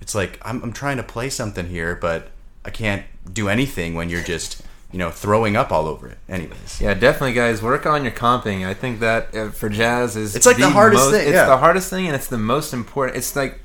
[0.00, 2.30] it's like I'm I'm trying to play something here, but
[2.64, 4.62] I can't do anything when you're just
[4.92, 6.18] you know throwing up all over it.
[6.28, 6.80] Anyways.
[6.80, 7.62] Yeah, definitely, guys.
[7.62, 8.66] Work on your comping.
[8.66, 11.46] I think that uh, for jazz is It's like the hardest most- thing, It's yeah.
[11.46, 13.16] the hardest thing, and it's the most important.
[13.18, 13.60] It's like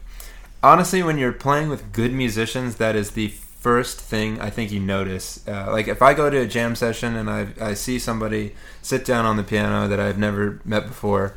[0.63, 4.79] honestly, when you're playing with good musicians, that is the first thing I think you
[4.79, 5.45] notice.
[5.47, 9.03] Uh, like if I go to a jam session and I I see somebody sit
[9.03, 11.33] down on the piano that I've never met before,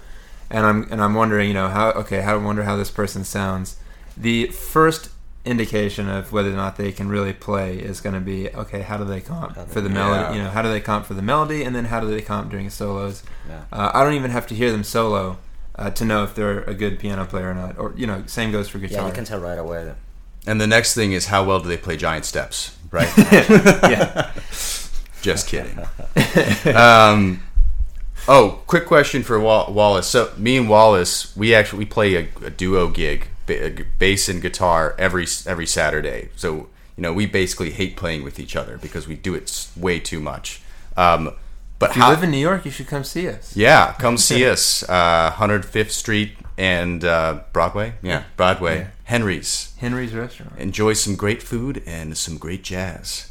[0.50, 3.24] and I'm and I'm wondering, you know, how okay, how I wonder how this person
[3.24, 3.76] sounds.
[4.16, 5.08] The first
[5.44, 8.82] indication of whether or not they can really play is going to be okay.
[8.82, 10.22] How do they comp How do for the melody?
[10.22, 10.32] Yeah.
[10.34, 12.50] You know, how do they comp for the melody, and then how do they comp
[12.50, 13.22] during solos?
[13.48, 13.62] Yeah.
[13.72, 15.38] Uh, I don't even have to hear them solo
[15.76, 17.78] uh, to know if they're a good piano player or not.
[17.78, 19.02] Or you know, same goes for guitar.
[19.02, 19.92] Yeah, you can tell right away.
[20.46, 23.10] And the next thing is how well do they play giant steps, right?
[23.16, 24.30] yeah.
[25.22, 25.78] Just kidding.
[26.74, 27.42] um,
[28.28, 30.06] oh, quick question for Wa- Wallace.
[30.06, 33.29] So me and Wallace, we actually we play a, a duo gig, ba- a g-
[33.98, 36.28] bass and guitar every every Saturday.
[36.36, 39.98] So you know we basically hate playing with each other because we do it way
[40.00, 40.60] too much.
[40.96, 41.34] Um,
[41.78, 42.10] but If you how?
[42.10, 43.56] live in New York, you should come see us.
[43.56, 47.94] yeah, come see us, uh, 105th Street and uh, Broadway.
[48.02, 48.86] Yeah, Broadway, Yeah.
[49.04, 49.72] Henry's.
[49.78, 50.52] Henry's Restaurant.
[50.58, 53.30] Enjoy some great food and some great jazz.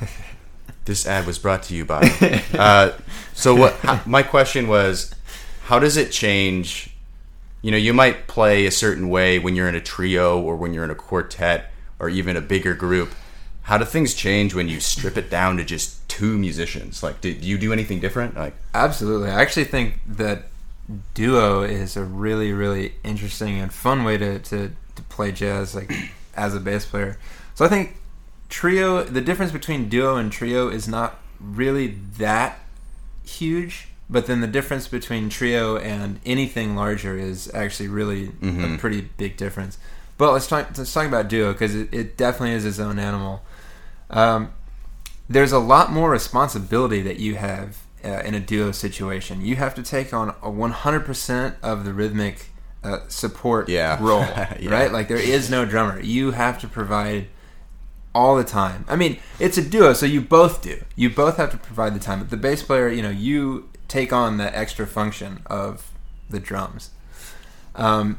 [0.84, 2.00] this ad was brought to you by.
[2.54, 2.92] Uh,
[3.34, 3.74] so what?
[3.74, 5.14] How, my question was,
[5.66, 6.90] how does it change?
[7.66, 10.72] You know, you might play a certain way when you're in a trio or when
[10.72, 13.12] you're in a quartet or even a bigger group.
[13.62, 17.02] How do things change when you strip it down to just two musicians?
[17.02, 18.36] Like, did you do anything different?
[18.36, 19.30] Like, Absolutely.
[19.30, 20.44] I actually think that
[21.14, 25.92] duo is a really, really interesting and fun way to, to, to play jazz, like
[26.36, 27.18] as a bass player.
[27.56, 27.96] So I think
[28.48, 32.60] trio, the difference between duo and trio is not really that
[33.24, 38.78] huge, but then the difference between trio and anything larger is actually really a Mhm.
[38.78, 39.78] pretty big difference.
[40.18, 43.42] But let's talk, let's talk about duo because it, it definitely is its own animal.
[44.10, 44.50] Um,
[45.28, 49.40] there's a lot more responsibility that you have uh, in a duo situation.
[49.44, 52.50] You have to take on a 100% of the rhythmic
[52.84, 53.98] uh, support Yeah.
[54.00, 54.20] role,
[54.60, 54.70] Yeah.
[54.70, 54.92] right?
[54.92, 55.98] Like there is no drummer.
[56.00, 57.26] You have to provide
[58.14, 58.84] all the time.
[58.88, 60.82] I mean, it's a duo, so you both do.
[60.94, 62.20] You both have to provide the time.
[62.20, 65.90] But the bass player, you know, you take on that extra function of
[66.28, 66.90] the drums.
[67.74, 68.18] Um,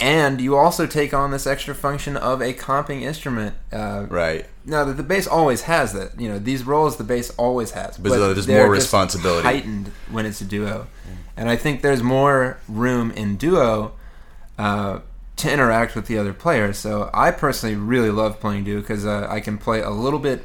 [0.00, 3.56] and you also take on this extra function of a comping instrument.
[3.72, 4.46] Uh, right?
[4.64, 7.96] now that the bass always has that, you know, these roles the bass always has,
[7.96, 9.42] But there's they're more responsibility.
[9.42, 10.86] heightened when it's a duo,
[11.36, 13.92] and I think there's more room in duo
[14.58, 15.00] uh,
[15.36, 16.78] to interact with the other players.
[16.78, 20.44] So I personally really love playing duo because uh, I can play a little bit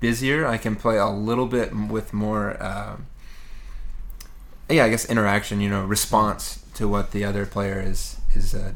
[0.00, 0.46] busier.
[0.46, 3.06] I can play a little bit with more, um
[4.72, 5.60] yeah, I guess interaction.
[5.60, 8.72] You know, response to what the other player is is uh,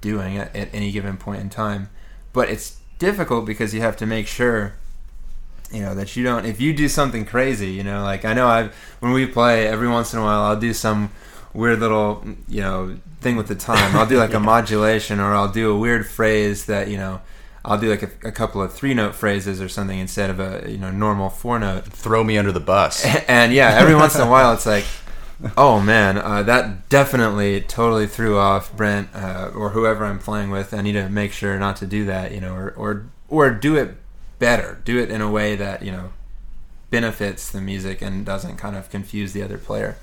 [0.00, 1.90] doing at, at any given point in time.
[2.32, 4.74] But it's difficult because you have to make sure
[5.72, 8.48] you know that you don't if you do something crazy you know like i know
[8.48, 11.10] i've when we play every once in a while i'll do some
[11.54, 13.96] weird little you know thing with the time.
[13.96, 17.20] I'll do like a modulation, or I'll do a weird phrase that you know.
[17.62, 20.70] I'll do like a, a couple of three note phrases or something instead of a
[20.70, 21.84] you know normal four note.
[21.84, 23.04] Throw me under the bus.
[23.28, 24.84] And yeah, every once in a while it's like,
[25.56, 30.74] oh man, uh, that definitely totally threw off Brent uh, or whoever I'm playing with.
[30.74, 33.76] I need to make sure not to do that, you know, or or or do
[33.76, 33.96] it
[34.38, 34.80] better.
[34.84, 36.12] Do it in a way that you know
[36.90, 39.96] benefits the music and doesn't kind of confuse the other player.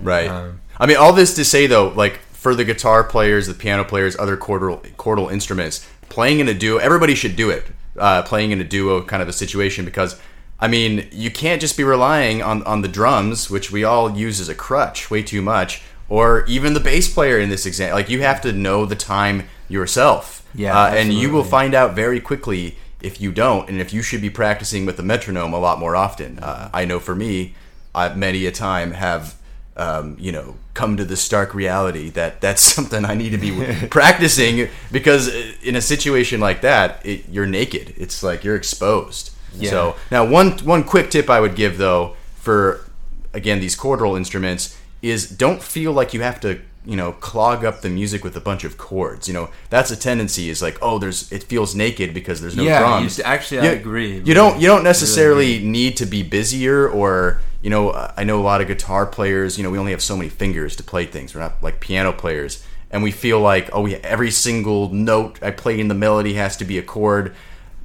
[0.00, 0.28] Right.
[0.28, 3.84] Um, I mean, all this to say though, like for the guitar players, the piano
[3.84, 7.64] players, other chordal chordal instruments, playing in a duo, everybody should do it.
[7.96, 10.20] Uh, playing in a duo kind of a situation because,
[10.60, 14.40] I mean, you can't just be relying on on the drums, which we all use
[14.40, 17.98] as a crutch way too much, or even the bass player in this example.
[17.98, 20.46] Like you have to know the time yourself.
[20.54, 24.02] Yeah, uh, and you will find out very quickly if you don't, and if you
[24.02, 26.38] should be practicing with the metronome a lot more often.
[26.38, 27.54] Uh, I know for me,
[27.94, 29.36] I many a time have,
[29.76, 33.86] um, you know, come to the stark reality that that's something I need to be
[33.90, 35.28] practicing because
[35.62, 37.94] in a situation like that, it, you're naked.
[37.96, 39.33] It's like you're exposed.
[39.58, 39.70] Yeah.
[39.70, 42.84] So now, one one quick tip I would give though for
[43.32, 47.80] again these chordal instruments is don't feel like you have to you know clog up
[47.80, 49.28] the music with a bunch of chords.
[49.28, 52.62] You know that's a tendency is like oh there's it feels naked because there's no
[52.62, 53.18] yeah, drums.
[53.18, 54.20] you- actually, I agree.
[54.20, 55.68] You don't you don't necessarily agree.
[55.68, 59.56] need to be busier or you know I know a lot of guitar players.
[59.56, 61.34] You know we only have so many fingers to play things.
[61.34, 65.50] We're not like piano players, and we feel like oh we every single note I
[65.50, 67.34] play in the melody has to be a chord.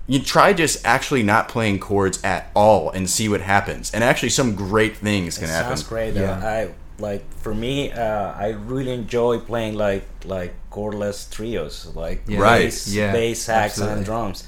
[0.09, 3.93] You try just actually not playing chords at all and see what happens.
[3.93, 5.77] And actually, some great things can It happen.
[5.77, 6.15] sounds great.
[6.15, 6.31] Yeah.
[6.31, 6.69] Uh, I
[7.09, 12.39] like for me, uh, I really enjoy playing like like chordless trios, like Yeah.
[12.39, 12.65] Right.
[12.65, 13.97] bass, Yeah, bass, sax, absolutely.
[13.97, 14.43] and drums.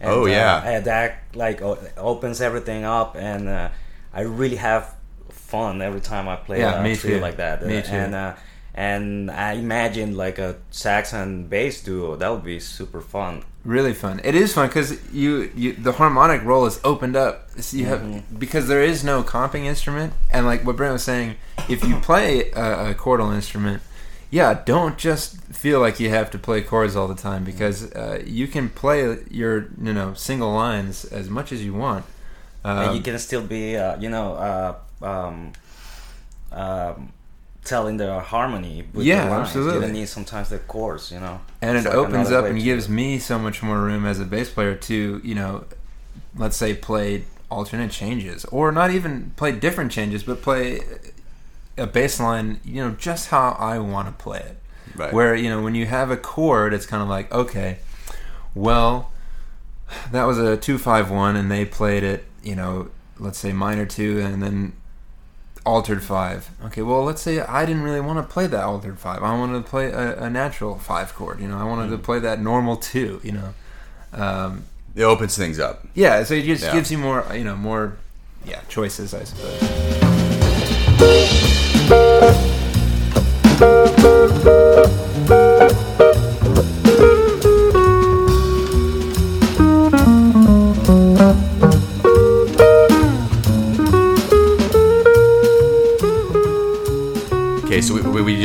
[0.00, 0.62] And, Oh, uh, yeah.
[0.64, 1.60] and that like
[1.98, 3.68] opens everything up, and uh,
[4.14, 4.94] I really have
[5.30, 7.20] fun every time I play Yeah, a me trio too.
[7.20, 7.66] like that.
[7.66, 7.92] Me Uh, too.
[8.04, 8.32] And uh,
[8.74, 12.16] and I imagine like a sax and bass duo.
[12.16, 13.42] That would be super fun.
[13.64, 14.20] Really fun.
[14.24, 17.50] It is fun because you, you the harmonic role is opened up.
[17.60, 21.36] So you have because there is no comping instrument, and like what Brent was saying,
[21.68, 23.82] if you play a, a chordal instrument,
[24.30, 28.22] yeah, don't just feel like you have to play chords all the time because uh,
[28.24, 32.06] you can play your you know single lines as much as you want.
[32.64, 35.52] and you Um, can still be uh, you know uh, um,
[36.52, 37.12] um,
[37.64, 39.48] telling the harmony with Yeah, the lines.
[39.48, 39.86] absolutely.
[39.88, 42.62] you need sometimes the chords you know and It's it like opens up and to-
[42.64, 45.64] gives me so much more room as a bass player to you know
[46.36, 50.80] let's say play alternate changes or not even play different changes but play
[51.76, 54.56] a bass line you know just how i want to play it
[54.96, 55.12] Right.
[55.12, 57.78] where you know when you have a chord it's kind of like okay
[58.54, 59.12] well
[60.12, 64.42] that was a 251 and they played it you know let's say minor 2 and
[64.42, 64.72] then
[65.66, 69.22] altered 5 okay well let's say i didn't really want to play that altered 5
[69.22, 71.58] i wanted to play a, a natural 5 chord you know?
[71.58, 73.54] I wanted to play that normal 2 you know?
[74.12, 74.64] Um,
[74.96, 75.86] It opens things up.
[75.94, 76.72] yeah so it just Yeah.
[76.72, 77.96] gives you more you know more
[78.44, 79.60] yeah choices i suppose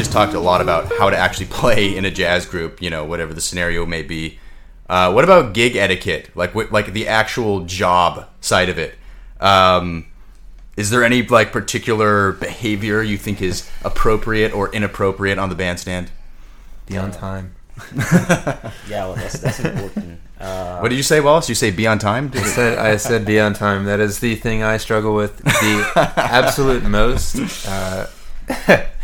[0.06, 3.04] just talked a lot about how to actually play in a jazz group, you know,
[3.04, 4.38] whatever the scenario may be.
[4.88, 8.96] Uh, what about gig etiquette, like wh- like the actual job side of it?
[9.40, 10.06] Um,
[10.78, 16.12] is there any like particular behavior you think is appropriate or inappropriate on the bandstand?
[16.86, 17.56] be on time
[17.96, 21.50] yeah well that's that's important uh, What did you say, Wallace?
[21.50, 22.30] You say be on time?
[22.36, 23.86] I said I said be on time.
[23.86, 27.68] That is the thing I struggle with the absolute most.
[27.68, 28.06] Uh,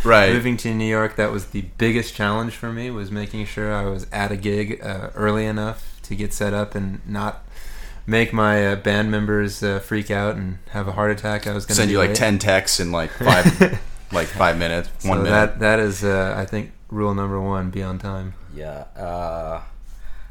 [0.03, 0.31] right.
[0.33, 2.89] moving to New York, that was the biggest challenge for me.
[2.91, 6.75] Was making sure I was at a gig uh, early enough to get set up
[6.75, 7.45] and not
[8.07, 11.47] make my uh, band members uh, freak out and have a heart attack.
[11.47, 13.79] I was going to Send you like ten texts in like five,
[14.11, 15.31] like five minutes, So one minute.
[15.31, 18.33] that that is, uh, I think, rule number one: be on time.
[18.53, 19.61] yeah uh,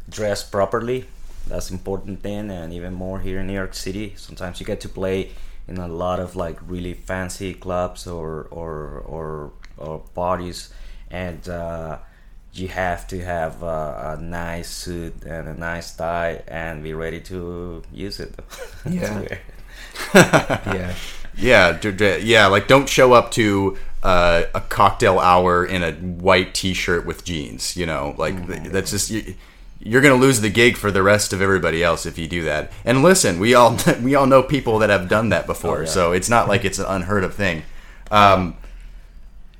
[0.08, 1.06] dress properly
[1.46, 4.88] that's important thing and even more here in new york city sometimes you get to
[4.88, 5.30] play
[5.66, 10.72] in a lot of like really fancy clubs or or or, or parties
[11.10, 11.98] and uh,
[12.52, 17.20] you have to have a, a nice suit and a nice tie and be ready
[17.20, 18.34] to use it
[18.88, 19.18] Yeah.
[19.20, 19.38] it.
[21.36, 22.46] Yeah, Yeah, yeah.
[22.48, 27.76] Like, don't show up to uh, a cocktail hour in a white T-shirt with jeans.
[27.76, 29.34] You know, like th- that's just you,
[29.78, 32.72] you're gonna lose the gig for the rest of everybody else if you do that.
[32.84, 35.86] And listen, we all we all know people that have done that before, Oh, yeah.
[35.88, 37.62] so it's not like it's an unheard of thing.
[38.10, 38.56] Um,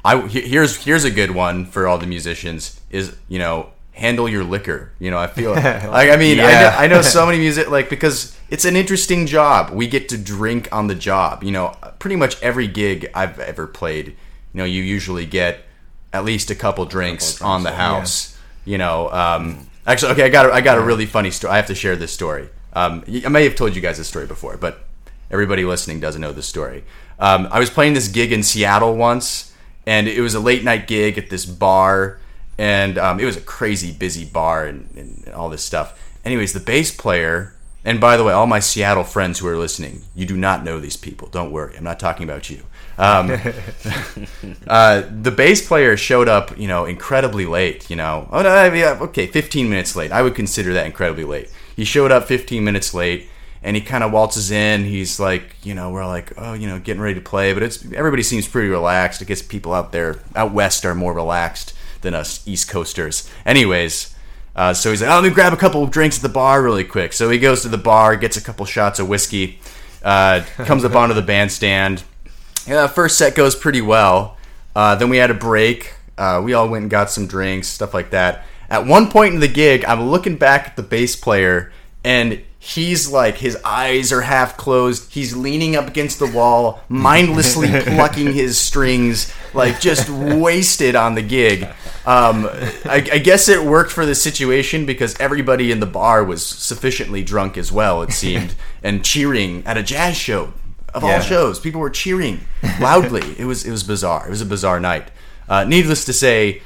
[0.04, 4.44] I here's here's a good one for all the musicians is you know handle your
[4.44, 4.92] liquor.
[4.98, 7.90] You know, I feel like I mean I, know, I know so many music like
[7.90, 9.70] because it's an interesting job.
[9.70, 11.44] We get to drink on the job.
[11.44, 14.14] You know, pretty much every gig I've ever played, you
[14.54, 15.64] know, you usually get
[16.12, 18.36] at least a couple drinks, on the house.
[18.64, 21.52] You know, um, actually, okay, I got a, I got a really funny story.
[21.52, 22.48] I have to share this story.
[22.72, 24.86] Um, I may have told you guys this story before, but
[25.30, 26.84] everybody listening doesn't know this story.
[27.18, 29.49] Um, I was playing this gig in Seattle once,
[29.86, 32.18] and it was a late night gig at this bar,
[32.58, 35.98] and um, it was a crazy busy bar and, and all this stuff.
[36.24, 37.54] Anyways, the bass player,
[37.84, 40.78] and by the way, all my Seattle friends who are listening, you do not know
[40.78, 41.28] these people.
[41.28, 42.62] Don't worry, I'm not talking about you.
[42.98, 43.30] Um,
[44.66, 47.88] uh, the bass player showed up, you know, incredibly late.
[47.88, 50.12] You know, oh no, yeah, okay, 15 minutes late.
[50.12, 51.50] I would consider that incredibly late.
[51.74, 53.30] He showed up 15 minutes late,
[53.62, 54.84] and he kind of waltzes in.
[54.84, 57.84] He's like, you know, we're like, oh, you know, getting ready to play, but it's
[57.92, 59.22] everybody seems pretty relaxed.
[59.22, 63.28] I guess people out there out west are more relaxed than us East Coasters.
[63.44, 64.14] Anyways.
[64.56, 66.60] Uh, so he's like, oh, let me grab a couple of drinks at the bar
[66.60, 67.12] really quick.
[67.12, 69.60] So he goes to the bar, gets a couple shots of whiskey,
[70.02, 72.02] uh, comes up onto the bandstand,
[72.66, 74.36] yeah, first set goes pretty well.
[74.74, 75.94] Uh, then we had a break.
[76.16, 78.44] Uh, we all went and got some drinks, stuff like that.
[78.68, 81.72] At one point in the gig, I'm looking back at the bass player,
[82.04, 85.12] and he's like, his eyes are half closed.
[85.12, 91.22] He's leaning up against the wall, mindlessly plucking his strings, like just wasted on the
[91.22, 91.64] gig.
[92.06, 92.46] Um,
[92.84, 97.24] I, I guess it worked for the situation because everybody in the bar was sufficiently
[97.24, 100.52] drunk as well, it seemed, and cheering at a jazz show
[100.92, 101.58] of all shows.
[101.58, 102.40] People were cheering
[102.78, 103.36] loudly.
[103.38, 104.26] it was it was bizarre.
[104.26, 105.10] It was a bizarre night.
[105.48, 106.62] Uh, needless to say,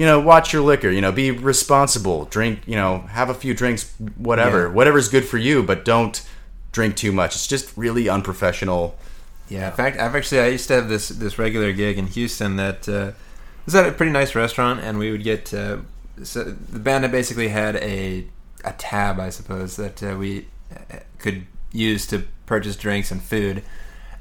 [0.00, 0.88] you know, watch your liquor.
[0.88, 2.24] You know, be responsible.
[2.24, 2.60] Drink.
[2.64, 3.92] You know, have a few drinks.
[4.16, 4.72] Whatever, Yeah.
[4.72, 6.22] whatever's good for you, but don't
[6.72, 7.34] drink too much.
[7.34, 8.96] It's just really unprofessional.
[9.50, 12.56] Yeah, in fact, I've actually I used to have this this regular gig in Houston
[12.56, 13.10] that uh,
[13.66, 15.78] was at a pretty nice restaurant, and we would get uh,
[16.22, 18.24] so the band had basically had a
[18.64, 23.62] a tab, I suppose, that uh, we uh, could use to purchase drinks and food,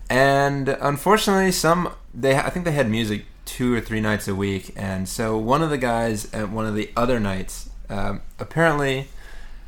[0.09, 4.73] and unfortunately, some they I think they had music two or three nights a week,
[4.75, 9.07] and so one of the guys at one of the other nights um, apparently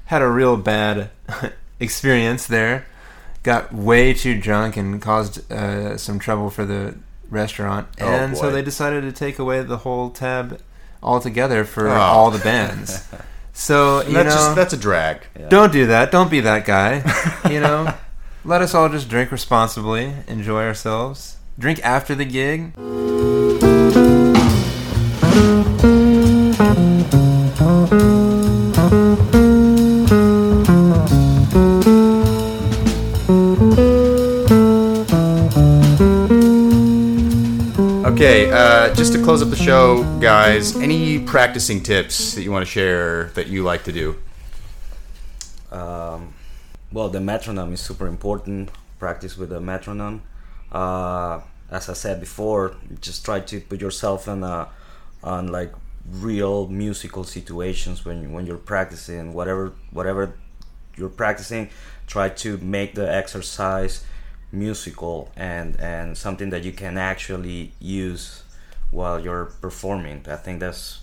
[0.05, 1.09] had a real bad
[1.79, 2.86] experience there
[3.43, 6.95] got way too drunk and caused uh, some trouble for the
[7.29, 10.59] restaurant, Oh, and so they decided to take away the whole tab
[11.01, 11.93] altogether for Oh.
[11.93, 13.07] all the bands.
[13.53, 15.23] So you that's know, just that's a drag.
[15.49, 16.09] don't do that.
[16.09, 17.03] Don't be that guy.
[17.51, 17.93] you know,
[18.45, 21.36] let us all just drink responsibly, enjoy ourselves.
[21.59, 22.71] Drink after the gig.
[38.22, 40.76] Okay, uh, just to close up the show, guys.
[40.76, 44.15] Any practicing tips that you want to share that you like to do?
[45.72, 46.36] Um,
[46.91, 48.69] well, the metronome is super important.
[48.99, 50.22] Practice with the metronome.
[50.72, 51.41] Uh,
[51.72, 54.69] as I said before, just try to put yourself in a,
[55.24, 55.74] on like
[56.07, 60.36] real musical situations when you, when you're practicing whatever whatever
[60.95, 61.72] you're practicing.
[62.05, 64.05] Try to make the exercise
[64.52, 68.43] musical and and something that you can actually use
[68.91, 70.26] while you're performing.
[70.28, 71.02] I think that's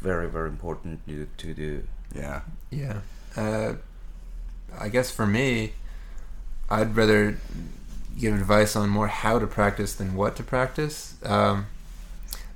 [0.00, 1.82] very very important to to do.
[2.14, 2.40] Yeah.
[2.70, 3.00] Yeah.
[3.36, 3.74] Uh,
[4.78, 5.72] I guess for me,
[6.70, 7.38] I'd rather
[8.18, 11.14] give advice on more how to practice than what to practice.
[11.24, 11.66] Um,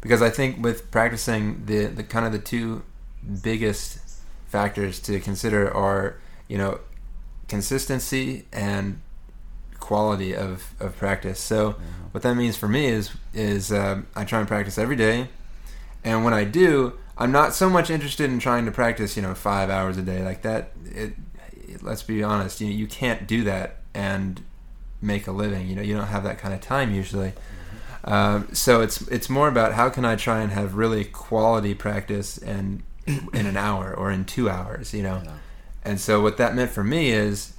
[0.00, 2.82] because I think with practicing, the, the kind of the two
[3.42, 3.98] biggest
[4.46, 6.16] factors to consider are,
[6.46, 6.80] you know,
[7.48, 9.00] consistency and
[9.80, 11.38] quality of, of practice.
[11.40, 11.76] So
[12.12, 15.28] what that means for me is is um, I try and practice every day,
[16.04, 19.34] and when I do, I'm not so much interested in trying to practice, you know,
[19.34, 20.72] five hours a day like that.
[20.84, 21.12] It,
[21.68, 24.40] it- let's be honest, you you can't do that and
[25.00, 25.68] make a living.
[25.68, 27.32] You know, you don't have that kind of time usually.
[28.04, 32.38] Um, so it's it's more about how can I try and have really quality practice
[32.38, 35.22] and in an hour or in two hours, you know.
[35.84, 37.52] And so what that meant for me is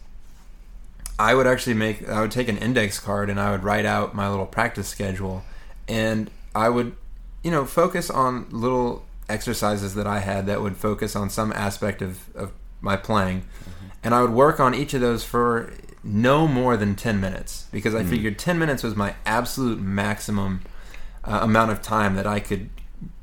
[1.19, 4.15] I would actually make I would take an index card and I would write out
[4.15, 5.43] my little practice schedule
[5.87, 6.95] and I would
[7.43, 12.01] you know focus on little exercises that I had that would focus on some aspect
[12.01, 12.51] of, of
[12.81, 13.43] my playing
[14.01, 15.71] and I would work on each of those for
[16.03, 20.61] no more than 10 minutes because I figured 10 minutes was my absolute maximum
[21.25, 22.69] uh, amount of time that I could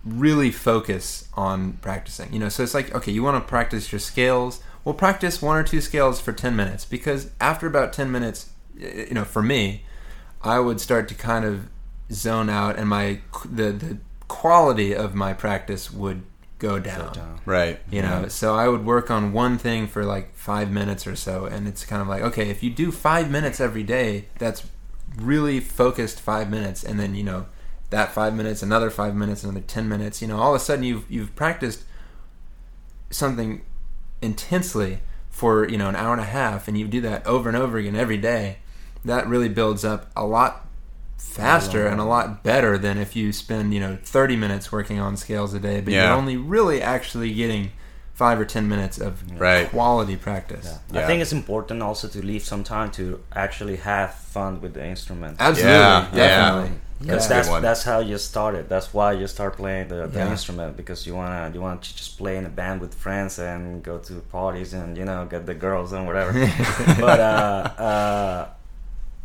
[0.05, 2.33] really focus on practicing.
[2.33, 4.63] You know, so it's like, okay, you want to practice your scales.
[4.87, 9.15] Well, practice one or two scales for 10 minutes because after about 10 minutes, you
[9.15, 9.83] know, for me,
[10.43, 11.69] I would start to kind of
[12.13, 16.23] zone out, and my the the quality of my practice would
[16.61, 17.13] go down.
[17.15, 17.41] down.
[17.45, 17.81] Right.
[17.91, 21.47] You know, so I would work on one thing for like five minutes or so,
[21.47, 24.69] and it's kind of like, okay, if you do five minutes every day, that's
[25.17, 27.47] really focused five minutes, and then you know,
[27.91, 30.23] that five minutes, another five minutes, another ten minutes.
[30.23, 31.83] You know, all of a sudden you've you've practiced
[33.11, 33.63] something
[34.23, 35.01] intensely
[35.31, 37.79] for you know an hour and a half, and you do that over and over
[37.79, 38.59] again every day.
[39.05, 40.67] That really builds up a lot
[41.19, 45.17] faster and a lot better than if you spend you know 30 minutes working on
[45.17, 46.05] scales a day but Yeah.
[46.09, 47.73] you're only really actually getting
[48.15, 49.69] five or ten minutes of Right.
[49.69, 51.07] quality practice I Yeah.
[51.07, 55.37] think it's important also to leave some time to actually have fun with the instrument.
[55.41, 56.17] absolutely Yeah, yeah.
[56.29, 58.69] definitely That's Because that's that's how you started.
[58.69, 60.31] That's why you start playing the, the Yeah.
[60.31, 63.83] instrument because you wanna you want to just play in a band with friends and
[63.83, 66.33] go to parties and you know get the girls and whatever.
[67.01, 68.49] but uh, uh,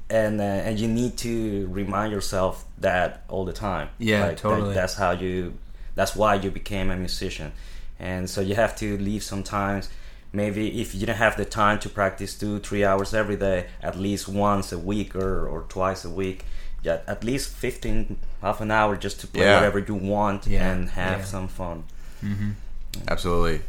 [0.10, 3.90] and uh, and you need to remind yourself that all the time.
[4.00, 4.74] Yeah, that- totally.
[4.74, 5.54] that's how you.
[5.96, 7.52] That's why you became a musician,
[8.00, 9.90] and so you have to leave sometimes.
[10.34, 13.98] Maybe if you don't have the time to practice two, three hours every day, at
[14.00, 16.46] least once a week or, or twice a week,
[16.84, 19.56] yeah, at least 15, half an hour just to play Yeah.
[19.58, 21.26] whatever you want Yeah, and have yeah.
[21.26, 21.84] some fun.
[23.08, 23.62] Absolutely.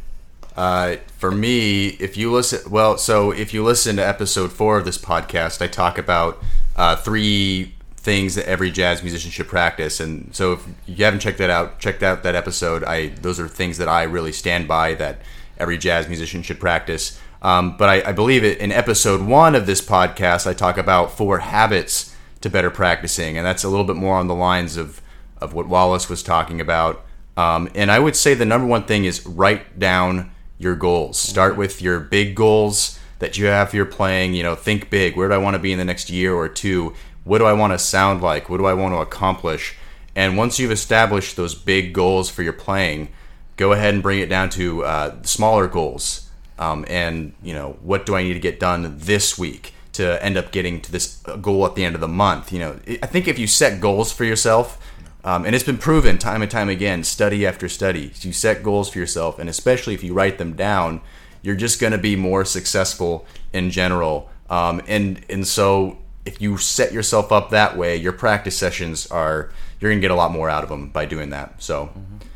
[0.55, 4.85] Uh, for me, if you listen, well, so if you listen to episode four of
[4.85, 6.41] this podcast, I talk about
[6.75, 9.99] uh, three things that every jazz musician should practice.
[9.99, 12.83] And so if you haven't checked that out, checked out that episode.
[12.83, 15.19] I those are things that I really stand by that
[15.57, 17.19] every jazz musician should practice.
[17.41, 21.17] Um, but I, I believe it in episode one of this podcast, I talk about
[21.17, 22.12] four habits
[22.43, 25.01] to better practicing, and that's a little bit more on the lines of
[25.39, 27.03] of what Wallace was talking about.
[27.35, 31.17] Um, and I would say the number one thing is write down your goals.
[31.17, 34.35] Start with your big goals that you have for your playing.
[34.35, 35.17] You know, think big.
[35.17, 36.93] Where do I want to be in the next year or two?
[37.23, 38.49] What do I want to sound like?
[38.49, 39.75] What do I want to accomplish?
[40.15, 43.09] And once you've established those big goals for your playing,
[43.57, 46.29] go ahead and bring it down to uh, smaller goals.
[46.59, 50.37] Um, and you know, what do I need to get done this week to end
[50.37, 52.51] up getting to this goal at the end of the month?
[52.51, 54.79] You know, I think if you set goals for yourself,
[55.23, 58.11] um, and it's been proven time and time again, study after study.
[58.19, 61.01] You set goals for yourself, and especially if you write them down,
[61.41, 64.29] you're just going to be more successful in general.
[64.49, 69.51] Um, and and so if you set yourself up that way, your practice sessions are
[69.79, 71.61] you're going to get a lot more out of them by doing that.
[71.61, 71.89] So.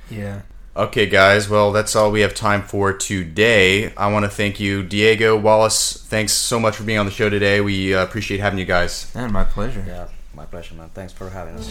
[0.10, 0.42] yeah
[0.78, 1.50] Okay, guys.
[1.50, 3.92] Well, that's all we have time for today.
[3.96, 5.94] I want to thank you, Diego Wallace.
[6.06, 7.62] Thanks so much for being on the show today.
[7.62, 9.12] We uh, appreciate having you guys.
[9.16, 10.90] And my pleasure Yeah, my pleasure, man.
[10.94, 11.68] Thanks for having us.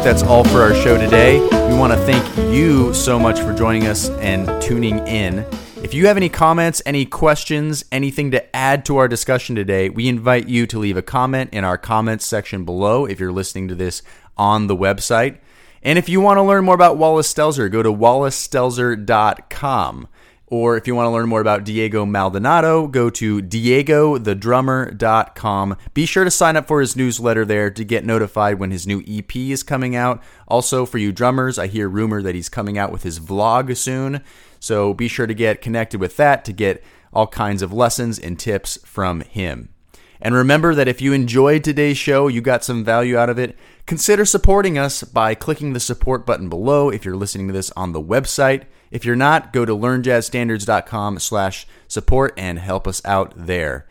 [0.00, 1.40] Right, that's all for our show today.
[1.40, 5.40] We want to thank you so much for joining us and tuning in.
[5.82, 10.08] If you have any comments, any questions, anything to add to our discussion today, we
[10.08, 13.74] invite you to leave a comment in our comments section below if you're listening to
[13.74, 14.00] this
[14.38, 15.36] on the website.
[15.82, 20.08] And if you want to learn more about Wallace Stelzer, go to wallacestelzer.com.
[20.50, 25.76] Or if you want to learn more about Diego Maldonado, go to diegothedrummer.com.
[25.94, 29.00] Be sure to sign up for his newsletter there to get notified when his new
[29.06, 30.20] EP is coming out.
[30.48, 34.24] Also, for you drummers, I hear rumor that he's coming out with his vlog soon.
[34.58, 36.82] So be sure to get connected with that to get
[37.12, 39.68] all kinds of lessons and tips from him.
[40.20, 43.56] And remember that if you enjoyed today's show, you got some value out of it,
[43.86, 47.92] consider supporting us by clicking the support button below if you're listening to this on
[47.92, 48.64] the website.
[48.90, 53.86] If you're not, go to learnjazzstandards.com slash support and help us out there.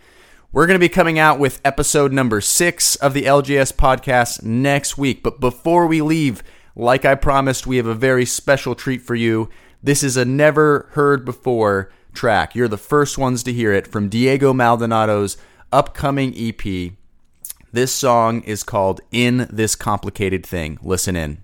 [0.52, 4.98] We're going to be coming out with episode number six of the LJS podcast next
[4.98, 5.22] week.
[5.22, 6.44] But before we leave,
[6.76, 9.50] like I promised, we have a very special treat for you.
[9.82, 12.56] This is a never heard before track.
[12.56, 15.38] You're the first ones to hear it from Diego Maldonado's
[15.72, 16.94] upcoming EP.
[17.72, 20.80] This song is called In This Complicated Thing.
[20.82, 21.44] Listen in.